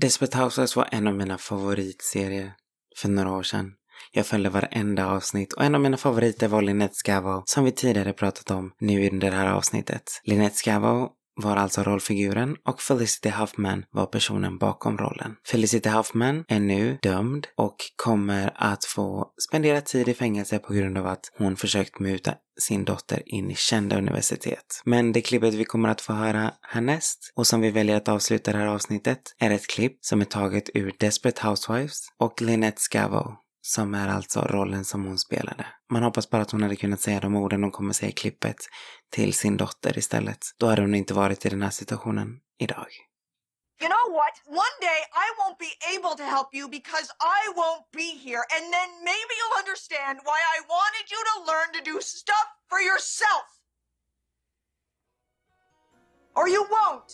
[0.02, 2.52] Desperate Housewives var en av mina favoritserier
[3.02, 3.72] för några år sedan.
[4.12, 8.14] Jag följde varenda avsnitt och en av mina favoriter var Lynette Scavo som vi tidigare
[8.14, 10.22] pratat om nu under det här avsnittet.
[10.24, 11.10] Lynette Scavo
[11.43, 15.36] var alltså rollfiguren och Felicity Huffman var personen bakom rollen.
[15.47, 20.97] Felicity Huffman är nu dömd och kommer att få spendera tid i fängelse på grund
[20.97, 24.82] av att hon försökt muta sin dotter in i kända universitet.
[24.86, 28.52] Men det klippet vi kommer att få höra härnäst och som vi väljer att avsluta
[28.52, 33.38] det här avsnittet är ett klipp som är taget ur Desperate Housewives och Lynette Scavo
[33.70, 35.67] som är alltså rollen som hon spelade.
[35.89, 38.55] Man hoppas bara att hon hade kunnat säga de orden hon kommer säga i klippet
[39.09, 40.39] till sin dotter istället.
[40.57, 42.88] Då hade hon inte varit i den här situationen idag.
[43.82, 44.34] You know what?
[44.65, 48.43] One day I won't be able to help you because I won't be here.
[48.55, 52.80] And then maybe you'll understand why I wanted you to learn to do stuff for
[52.89, 53.47] yourself.
[56.36, 57.09] Or you won't.